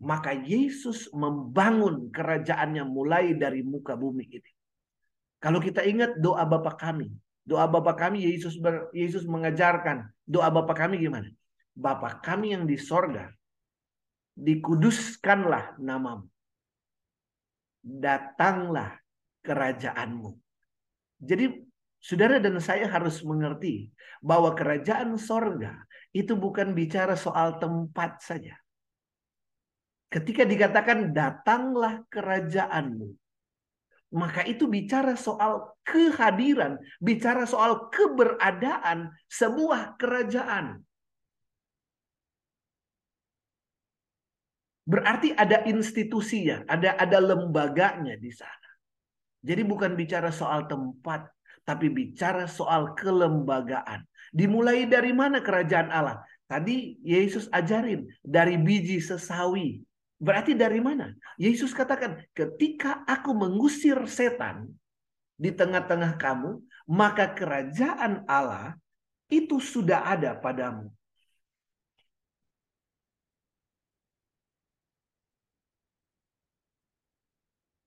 maka 0.00 0.32
Yesus 0.32 1.12
membangun 1.12 2.08
kerajaannya 2.08 2.88
mulai 2.88 3.36
dari 3.36 3.60
muka 3.60 3.92
bumi 3.92 4.24
ini. 4.32 4.50
Kalau 5.40 5.60
kita 5.60 5.84
ingat 5.84 6.16
doa 6.20 6.44
Bapa 6.48 6.72
kami, 6.76 7.12
doa 7.44 7.68
Bapa 7.68 7.92
kami 7.92 8.24
Yesus 8.24 8.56
ber, 8.56 8.88
Yesus 8.96 9.28
mengajarkan 9.28 10.08
doa 10.24 10.48
Bapa 10.48 10.72
kami 10.72 11.00
gimana? 11.00 11.28
Bapa 11.76 12.20
kami 12.20 12.56
yang 12.56 12.64
di 12.64 12.80
sorga, 12.80 13.28
dikuduskanlah 14.36 15.76
namamu. 15.80 16.28
Datanglah 17.80 19.00
kerajaanmu. 19.40 20.36
Jadi 21.20 21.64
saudara 22.00 22.40
dan 22.40 22.60
saya 22.60 22.88
harus 22.88 23.20
mengerti 23.24 23.92
bahwa 24.20 24.52
kerajaan 24.52 25.16
sorga 25.16 25.84
itu 26.12 26.36
bukan 26.36 26.72
bicara 26.76 27.16
soal 27.16 27.56
tempat 27.56 28.20
saja. 28.20 28.56
Ketika 30.10 30.42
dikatakan 30.42 31.14
datanglah 31.14 32.02
kerajaanmu, 32.10 33.14
maka 34.10 34.42
itu 34.42 34.66
bicara 34.66 35.14
soal 35.14 35.70
kehadiran, 35.86 36.82
bicara 36.98 37.46
soal 37.46 37.86
keberadaan 37.94 39.14
sebuah 39.30 39.94
kerajaan. 39.94 40.82
Berarti 44.82 45.30
ada 45.38 45.62
institusinya, 45.70 46.66
ada 46.66 46.98
ada 46.98 47.18
lembaganya 47.22 48.18
di 48.18 48.34
sana. 48.34 48.70
Jadi 49.46 49.62
bukan 49.62 49.94
bicara 49.94 50.34
soal 50.34 50.66
tempat, 50.66 51.30
tapi 51.62 51.86
bicara 51.86 52.50
soal 52.50 52.98
kelembagaan. 52.98 54.02
Dimulai 54.34 54.90
dari 54.90 55.14
mana 55.14 55.38
kerajaan 55.38 55.94
Allah? 55.94 56.18
Tadi 56.50 56.98
Yesus 57.06 57.46
ajarin 57.54 58.10
dari 58.26 58.58
biji 58.58 58.98
sesawi. 58.98 59.86
Berarti 60.20 60.52
dari 60.52 60.84
mana? 60.84 61.16
Yesus 61.40 61.72
katakan, 61.72 62.20
ketika 62.36 63.00
aku 63.08 63.32
mengusir 63.32 63.96
setan 64.04 64.68
di 65.40 65.48
tengah-tengah 65.48 66.20
kamu, 66.20 66.60
maka 66.84 67.32
kerajaan 67.32 68.28
Allah 68.28 68.76
itu 69.32 69.56
sudah 69.56 70.04
ada 70.04 70.36
padamu. 70.36 70.92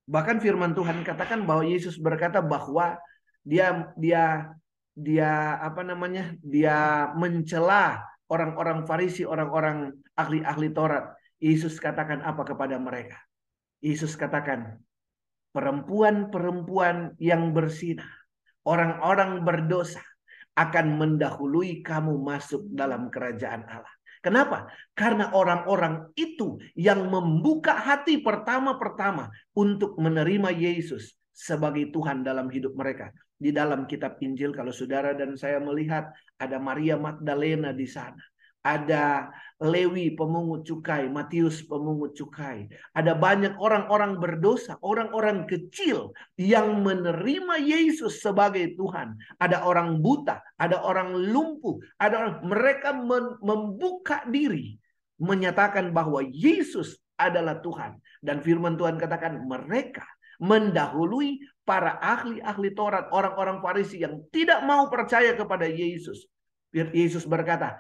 Bahkan 0.10 0.42
firman 0.42 0.74
Tuhan 0.74 1.06
katakan 1.06 1.46
bahwa 1.46 1.64
Yesus 1.64 2.02
berkata 2.02 2.42
bahwa 2.42 2.98
dia 3.46 3.94
dia 3.94 4.52
dia 4.98 5.58
apa 5.62 5.86
namanya 5.86 6.34
dia 6.42 7.08
mencela 7.14 8.04
orang-orang 8.26 8.90
Farisi, 8.90 9.22
orang-orang 9.24 9.94
ahli-ahli 10.18 10.74
Taurat 10.74 11.14
Yesus 11.44 11.76
katakan 11.76 12.24
apa 12.24 12.48
kepada 12.48 12.80
mereka? 12.80 13.20
Yesus 13.84 14.16
katakan, 14.16 14.80
perempuan-perempuan 15.52 17.20
yang 17.20 17.52
bersinah, 17.52 18.08
orang-orang 18.64 19.44
berdosa 19.44 20.00
akan 20.56 20.96
mendahului 20.96 21.84
kamu 21.84 22.16
masuk 22.16 22.64
dalam 22.72 23.12
kerajaan 23.12 23.68
Allah. 23.68 23.92
Kenapa? 24.24 24.72
Karena 24.96 25.36
orang-orang 25.36 26.16
itu 26.16 26.56
yang 26.80 27.12
membuka 27.12 27.76
hati 27.76 28.24
pertama-pertama 28.24 29.28
untuk 29.52 30.00
menerima 30.00 30.48
Yesus 30.56 31.12
sebagai 31.36 31.92
Tuhan 31.92 32.24
dalam 32.24 32.48
hidup 32.48 32.72
mereka. 32.72 33.12
Di 33.36 33.52
dalam 33.52 33.84
kitab 33.84 34.16
Injil 34.24 34.56
kalau 34.56 34.72
saudara 34.72 35.12
dan 35.12 35.36
saya 35.36 35.60
melihat 35.60 36.08
ada 36.40 36.56
Maria 36.56 36.96
Magdalena 36.96 37.76
di 37.76 37.84
sana 37.84 38.24
ada 38.64 39.30
Lewi 39.64 40.12
pemungut 40.16 40.68
cukai, 40.68 41.08
Matius 41.08 41.64
pemungut 41.64 42.16
cukai. 42.16 42.68
Ada 42.96 43.16
banyak 43.16 43.56
orang-orang 43.60 44.20
berdosa, 44.20 44.76
orang-orang 44.84 45.48
kecil 45.48 46.12
yang 46.36 46.84
menerima 46.84 47.60
Yesus 47.64 48.20
sebagai 48.20 48.76
Tuhan. 48.76 49.16
Ada 49.40 49.64
orang 49.64 50.04
buta, 50.04 50.44
ada 50.60 50.84
orang 50.84 51.16
lumpuh, 51.16 51.80
ada 51.96 52.16
orang 52.28 52.36
mereka 52.44 52.92
membuka 53.40 54.28
diri 54.28 54.76
menyatakan 55.20 55.96
bahwa 55.96 56.20
Yesus 56.28 57.00
adalah 57.16 57.64
Tuhan 57.64 58.00
dan 58.20 58.44
firman 58.44 58.76
Tuhan 58.76 59.00
katakan 59.00 59.48
mereka 59.48 60.04
mendahului 60.44 61.40
para 61.64 61.96
ahli-ahli 62.04 62.76
Taurat, 62.76 63.08
orang-orang 63.16 63.64
Farisi 63.64 64.04
yang 64.04 64.28
tidak 64.28 64.60
mau 64.68 64.92
percaya 64.92 65.32
kepada 65.40 65.64
Yesus. 65.64 66.28
Yesus 66.74 67.24
berkata, 67.24 67.80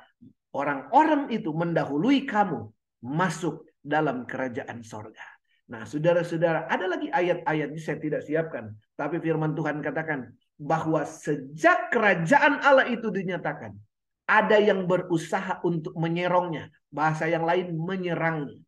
orang-orang 0.53 1.33
itu 1.33 1.49
mendahului 1.51 2.29
kamu 2.29 2.69
masuk 3.03 3.67
dalam 3.83 4.23
kerajaan 4.23 4.85
sorga. 4.85 5.25
Nah, 5.67 5.83
saudara-saudara, 5.83 6.69
ada 6.69 6.85
lagi 6.87 7.09
ayat-ayat 7.09 7.67
ini 7.73 7.81
saya 7.81 7.97
tidak 7.99 8.21
siapkan. 8.23 8.71
Tapi 8.93 9.19
firman 9.19 9.57
Tuhan 9.57 9.81
katakan 9.81 10.31
bahwa 10.55 11.03
sejak 11.03 11.89
kerajaan 11.91 12.61
Allah 12.61 12.87
itu 12.87 13.09
dinyatakan, 13.09 13.73
ada 14.23 14.55
yang 14.55 14.87
berusaha 14.87 15.59
untuk 15.67 15.91
menyerongnya. 15.99 16.71
Bahasa 16.87 17.27
yang 17.27 17.43
lain 17.43 17.75
menyerangnya. 17.75 18.61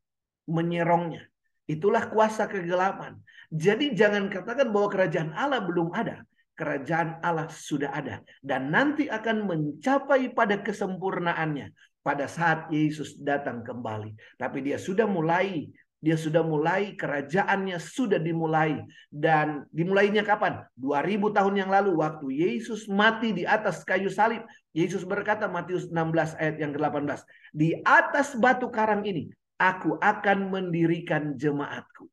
Menyerongnya. 0.50 1.24
Itulah 1.69 2.12
kuasa 2.12 2.50
kegelapan. 2.50 3.17
Jadi 3.54 3.95
jangan 3.95 4.28
katakan 4.28 4.67
bahwa 4.74 4.88
kerajaan 4.91 5.32
Allah 5.32 5.63
belum 5.63 5.95
ada 5.95 6.26
kerajaan 6.55 7.19
Allah 7.19 7.51
sudah 7.51 7.91
ada 7.91 8.23
dan 8.39 8.71
nanti 8.71 9.11
akan 9.11 9.45
mencapai 9.45 10.31
pada 10.31 10.63
kesempurnaannya 10.63 11.75
pada 12.05 12.29
saat 12.29 12.69
Yesus 12.69 13.17
datang 13.17 13.65
kembali. 13.65 14.13
Tapi 14.37 14.61
dia 14.61 14.77
sudah 14.77 15.09
mulai, 15.09 15.65
dia 15.97 16.13
sudah 16.13 16.45
mulai 16.45 16.93
kerajaannya 16.93 17.81
sudah 17.81 18.21
dimulai 18.21 18.77
dan 19.09 19.65
dimulainya 19.73 20.21
kapan? 20.21 20.61
2000 20.77 21.33
tahun 21.33 21.65
yang 21.65 21.73
lalu 21.73 21.97
waktu 21.97 22.29
Yesus 22.29 22.85
mati 22.85 23.33
di 23.33 23.41
atas 23.41 23.81
kayu 23.81 24.13
salib. 24.13 24.45
Yesus 24.69 25.01
berkata 25.01 25.49
Matius 25.49 25.89
16 25.89 26.37
ayat 26.37 26.61
yang 26.61 26.77
ke-18, 26.77 27.25
"Di 27.49 27.81
atas 27.81 28.37
batu 28.37 28.69
karang 28.69 29.01
ini 29.01 29.33
aku 29.57 29.97
akan 29.97 30.53
mendirikan 30.53 31.33
jemaatku." 31.33 32.05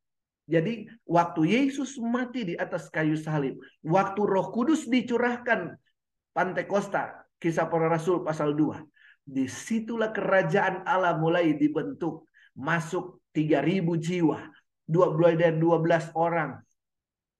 Jadi 0.43 0.91
waktu 1.07 1.41
Yesus 1.55 1.95
mati 1.99 2.43
di 2.43 2.55
atas 2.59 2.91
kayu 2.91 3.15
salib, 3.15 3.55
waktu 3.79 4.21
Roh 4.27 4.51
Kudus 4.51 4.91
dicurahkan 4.91 5.79
Pantekosta, 6.33 7.29
kisah 7.37 7.69
para 7.69 7.85
rasul 7.85 8.25
pasal 8.25 8.57
2. 8.57 8.81
Di 9.23 9.45
situlah 9.45 10.09
kerajaan 10.11 10.83
Allah 10.83 11.15
mulai 11.15 11.53
dibentuk. 11.55 12.25
Masuk 12.57 13.21
3000 13.31 13.85
jiwa. 14.01 14.41
Dua, 14.83 15.13
dari 15.37 15.55
12 15.61 16.11
orang. 16.17 16.59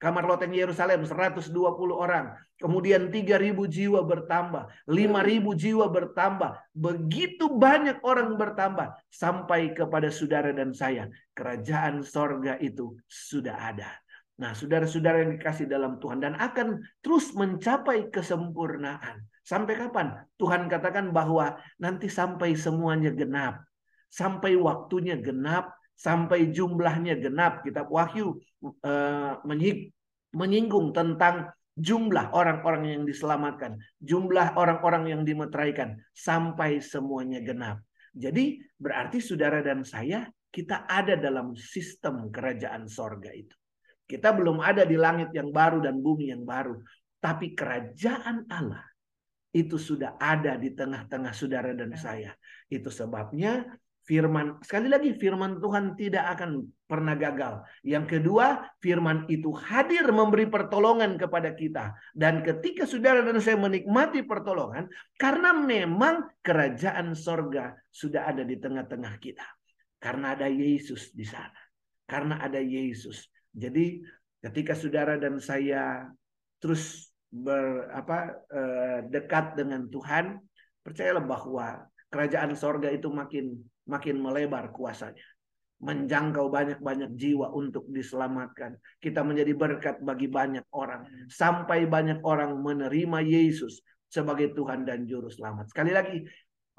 Kamar 0.03 0.27
loteng 0.27 0.51
Yerusalem 0.51 1.07
120 1.07 1.55
orang. 1.95 2.35
Kemudian 2.59 3.07
3000 3.07 3.55
jiwa 3.71 4.03
bertambah, 4.03 4.67
5000 4.83 5.55
jiwa 5.55 5.87
bertambah. 5.87 6.51
Begitu 6.75 7.47
banyak 7.47 8.03
orang 8.03 8.35
bertambah 8.35 8.99
sampai 9.07 9.71
kepada 9.71 10.11
saudara 10.11 10.51
dan 10.51 10.75
saya. 10.75 11.07
Kerajaan 11.31 12.03
sorga 12.03 12.59
itu 12.59 12.99
sudah 13.07 13.55
ada. 13.55 13.95
Nah, 14.43 14.51
saudara-saudara 14.51 15.23
yang 15.23 15.39
dikasih 15.39 15.71
dalam 15.71 15.95
Tuhan 16.03 16.19
dan 16.19 16.35
akan 16.35 16.83
terus 16.99 17.31
mencapai 17.31 18.11
kesempurnaan. 18.11 19.23
Sampai 19.39 19.79
kapan? 19.79 20.19
Tuhan 20.35 20.67
katakan 20.67 21.15
bahwa 21.15 21.55
nanti 21.79 22.11
sampai 22.11 22.59
semuanya 22.59 23.15
genap. 23.15 23.63
Sampai 24.11 24.59
waktunya 24.59 25.15
genap, 25.15 25.71
sampai 25.95 26.49
jumlahnya 26.51 27.17
genap. 27.19 27.61
Kitab 27.61 27.89
Wahyu 27.89 28.37
uh, 28.63 29.39
menyinggung 30.33 30.91
tentang 30.91 31.53
jumlah 31.73 32.29
orang-orang 32.33 32.85
yang 32.99 33.03
diselamatkan, 33.05 33.81
jumlah 33.97 34.53
orang-orang 34.53 35.09
yang 35.09 35.21
dimeteraikan 35.25 35.97
sampai 36.13 36.77
semuanya 36.81 37.41
genap. 37.41 37.81
Jadi 38.13 38.61
berarti 38.77 39.17
saudara 39.17 39.65
dan 39.65 39.81
saya 39.81 40.29
kita 40.53 40.85
ada 40.85 41.17
dalam 41.17 41.57
sistem 41.57 42.29
kerajaan 42.29 42.85
sorga 42.85 43.33
itu. 43.33 43.57
Kita 44.05 44.29
belum 44.29 44.61
ada 44.61 44.85
di 44.85 44.93
langit 44.93 45.33
yang 45.33 45.49
baru 45.49 45.81
dan 45.81 45.97
bumi 45.97 46.29
yang 46.29 46.45
baru. 46.45 46.77
Tapi 47.17 47.57
kerajaan 47.57 48.45
Allah 48.53 48.85
itu 49.49 49.81
sudah 49.81 50.21
ada 50.21 50.53
di 50.61 50.77
tengah-tengah 50.77 51.33
saudara 51.33 51.73
dan 51.73 51.89
saya. 51.97 52.37
Itu 52.69 52.93
sebabnya 52.93 53.65
firman 54.03 54.59
sekali 54.59 54.91
lagi 54.91 55.15
firman 55.15 55.63
Tuhan 55.63 55.95
tidak 55.95 56.37
akan 56.37 56.67
pernah 56.83 57.15
gagal. 57.15 57.63
Yang 57.81 58.19
kedua, 58.19 58.67
firman 58.83 59.25
itu 59.31 59.49
hadir 59.55 60.05
memberi 60.11 60.45
pertolongan 60.45 61.15
kepada 61.15 61.55
kita 61.55 61.95
dan 62.13 62.43
ketika 62.43 62.83
saudara 62.83 63.23
dan 63.23 63.39
saya 63.39 63.55
menikmati 63.57 64.21
pertolongan 64.27 64.91
karena 65.15 65.55
memang 65.55 66.27
kerajaan 66.43 67.15
sorga 67.15 67.73
sudah 67.89 68.29
ada 68.29 68.43
di 68.43 68.59
tengah-tengah 68.59 69.15
kita. 69.17 69.47
Karena 70.03 70.35
ada 70.35 70.51
Yesus 70.51 71.15
di 71.15 71.23
sana. 71.23 71.55
Karena 72.03 72.43
ada 72.43 72.59
Yesus. 72.59 73.23
Jadi 73.55 74.03
ketika 74.43 74.75
saudara 74.75 75.15
dan 75.15 75.39
saya 75.39 76.11
terus 76.59 77.07
ber, 77.31 77.87
apa, 77.95 78.35
eh, 78.51 78.99
dekat 79.07 79.55
dengan 79.55 79.87
Tuhan, 79.87 80.43
percayalah 80.83 81.23
bahwa 81.23 81.87
kerajaan 82.11 82.53
sorga 82.53 82.91
itu 82.91 83.07
makin 83.09 83.57
makin 83.87 84.19
melebar 84.19 84.71
kuasanya. 84.71 85.23
Menjangkau 85.83 86.47
banyak-banyak 86.47 87.11
jiwa 87.19 87.51
untuk 87.51 87.91
diselamatkan. 87.91 88.79
Kita 89.03 89.19
menjadi 89.19 89.51
berkat 89.51 89.99
bagi 89.99 90.31
banyak 90.31 90.63
orang. 90.71 91.27
Sampai 91.27 91.83
banyak 91.83 92.23
orang 92.23 92.55
menerima 92.63 93.19
Yesus 93.19 93.83
sebagai 94.07 94.55
Tuhan 94.55 94.87
dan 94.87 95.03
Juru 95.03 95.27
Selamat. 95.27 95.67
Sekali 95.67 95.91
lagi, 95.91 96.23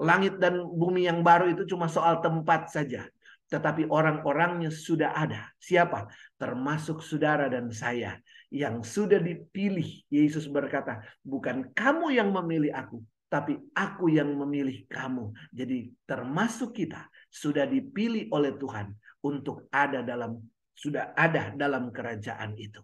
langit 0.01 0.41
dan 0.41 0.57
bumi 0.57 1.05
yang 1.05 1.21
baru 1.21 1.53
itu 1.53 1.69
cuma 1.69 1.85
soal 1.85 2.17
tempat 2.17 2.73
saja. 2.73 3.05
Tetapi 3.45 3.85
orang-orangnya 3.93 4.73
sudah 4.73 5.13
ada. 5.13 5.53
Siapa? 5.61 6.09
Termasuk 6.41 7.05
saudara 7.05 7.45
dan 7.45 7.69
saya. 7.69 8.17
Yang 8.49 8.89
sudah 8.89 9.21
dipilih. 9.21 10.01
Yesus 10.09 10.49
berkata, 10.49 11.05
bukan 11.21 11.69
kamu 11.77 12.17
yang 12.17 12.33
memilih 12.33 12.73
aku 12.73 13.05
tapi 13.25 13.57
aku 13.73 14.13
yang 14.13 14.31
memilih 14.37 14.85
kamu. 14.85 15.33
Jadi 15.51 15.91
termasuk 16.05 16.77
kita 16.77 17.09
sudah 17.27 17.65
dipilih 17.65 18.29
oleh 18.31 18.55
Tuhan 18.55 18.93
untuk 19.25 19.67
ada 19.73 20.05
dalam 20.05 20.37
sudah 20.75 21.15
ada 21.15 21.55
dalam 21.55 21.89
kerajaan 21.89 22.53
itu. 22.59 22.83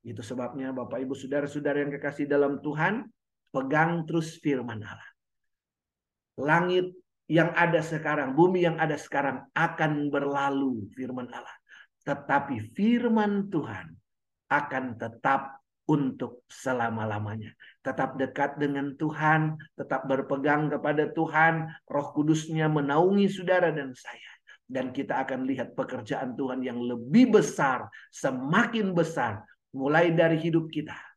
Itu 0.00 0.24
sebabnya 0.24 0.72
Bapak 0.72 1.00
Ibu 1.04 1.12
Saudara-saudara 1.12 1.84
yang 1.84 1.92
kekasih 1.92 2.24
dalam 2.24 2.60
Tuhan, 2.64 3.04
pegang 3.52 4.08
terus 4.08 4.40
firman 4.40 4.80
Allah. 4.80 5.10
Langit 6.40 6.96
yang 7.28 7.52
ada 7.52 7.84
sekarang, 7.84 8.32
bumi 8.32 8.64
yang 8.64 8.80
ada 8.80 8.96
sekarang 8.96 9.44
akan 9.52 10.08
berlalu 10.08 10.88
firman 10.96 11.28
Allah. 11.28 11.56
Tetapi 12.00 12.72
firman 12.72 13.52
Tuhan 13.52 13.92
akan 14.48 14.84
tetap 14.96 15.59
untuk 15.90 16.46
selama-lamanya. 16.46 17.50
Tetap 17.82 18.14
dekat 18.14 18.62
dengan 18.62 18.94
Tuhan, 18.94 19.58
tetap 19.74 20.06
berpegang 20.06 20.70
kepada 20.70 21.10
Tuhan, 21.10 21.66
roh 21.90 22.08
kudusnya 22.14 22.70
menaungi 22.70 23.26
saudara 23.26 23.74
dan 23.74 23.90
saya. 23.98 24.30
Dan 24.70 24.94
kita 24.94 25.26
akan 25.26 25.50
lihat 25.50 25.74
pekerjaan 25.74 26.38
Tuhan 26.38 26.62
yang 26.62 26.78
lebih 26.78 27.42
besar, 27.42 27.90
semakin 28.14 28.94
besar, 28.94 29.42
mulai 29.74 30.14
dari 30.14 30.38
hidup 30.38 30.70
kita 30.70 31.09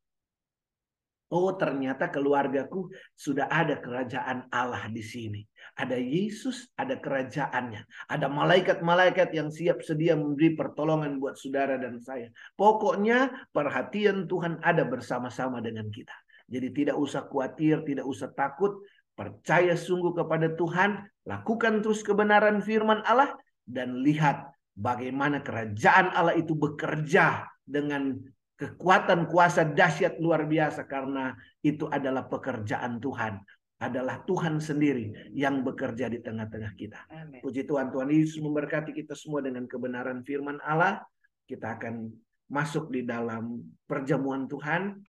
Oh, 1.33 1.49
ternyata 1.57 2.13
keluargaku 2.13 2.93
sudah 3.17 3.49
ada 3.49 3.81
kerajaan 3.81 4.45
Allah 4.53 4.85
di 4.93 5.01
sini. 5.01 5.41
Ada 5.73 5.97
Yesus, 5.97 6.69
ada 6.77 7.01
kerajaannya. 7.01 7.81
Ada 8.05 8.29
malaikat-malaikat 8.29 9.33
yang 9.33 9.49
siap 9.49 9.81
sedia 9.81 10.13
memberi 10.13 10.53
pertolongan 10.53 11.17
buat 11.17 11.33
saudara 11.33 11.81
dan 11.81 11.97
saya. 11.97 12.29
Pokoknya 12.53 13.49
perhatian 13.49 14.29
Tuhan 14.29 14.61
ada 14.61 14.85
bersama-sama 14.85 15.57
dengan 15.57 15.89
kita. 15.89 16.13
Jadi 16.45 16.69
tidak 16.69 17.01
usah 17.01 17.25
khawatir, 17.25 17.81
tidak 17.81 18.05
usah 18.05 18.29
takut. 18.37 18.85
Percaya 19.17 19.73
sungguh 19.73 20.13
kepada 20.13 20.53
Tuhan. 20.53 21.01
Lakukan 21.25 21.81
terus 21.81 22.05
kebenaran 22.05 22.61
firman 22.61 23.01
Allah. 23.09 23.33
dan 23.63 24.03
lihat 24.03 24.51
bagaimana 24.75 25.39
kerajaan 25.39 26.11
Allah 26.11 26.35
itu 26.35 26.51
bekerja 26.51 27.47
dengan 27.63 28.19
kekuatan 28.57 29.27
kuasa 29.27 29.65
dahsyat 29.65 30.21
luar 30.21 30.45
biasa 30.45 30.85
karena 30.85 31.33
itu 31.65 31.89
adalah 31.89 32.29
pekerjaan 32.29 33.01
Tuhan 33.01 33.41
adalah 33.83 34.23
Tuhan 34.23 34.63
sendiri 34.63 35.35
yang 35.35 35.59
bekerja 35.59 36.07
di 36.07 36.23
tengah-tengah 36.23 36.71
kita. 36.79 37.03
Amen. 37.11 37.43
Puji 37.43 37.67
Tuhan, 37.67 37.91
Tuhan 37.91 38.07
Yesus 38.07 38.39
memberkati 38.39 38.95
kita 38.95 39.11
semua 39.11 39.43
dengan 39.43 39.67
kebenaran 39.67 40.23
firman 40.23 40.63
Allah. 40.63 41.03
Kita 41.43 41.75
akan 41.75 42.07
masuk 42.47 42.87
di 42.95 43.03
dalam 43.03 43.59
perjamuan 43.83 44.47
Tuhan. 44.47 45.03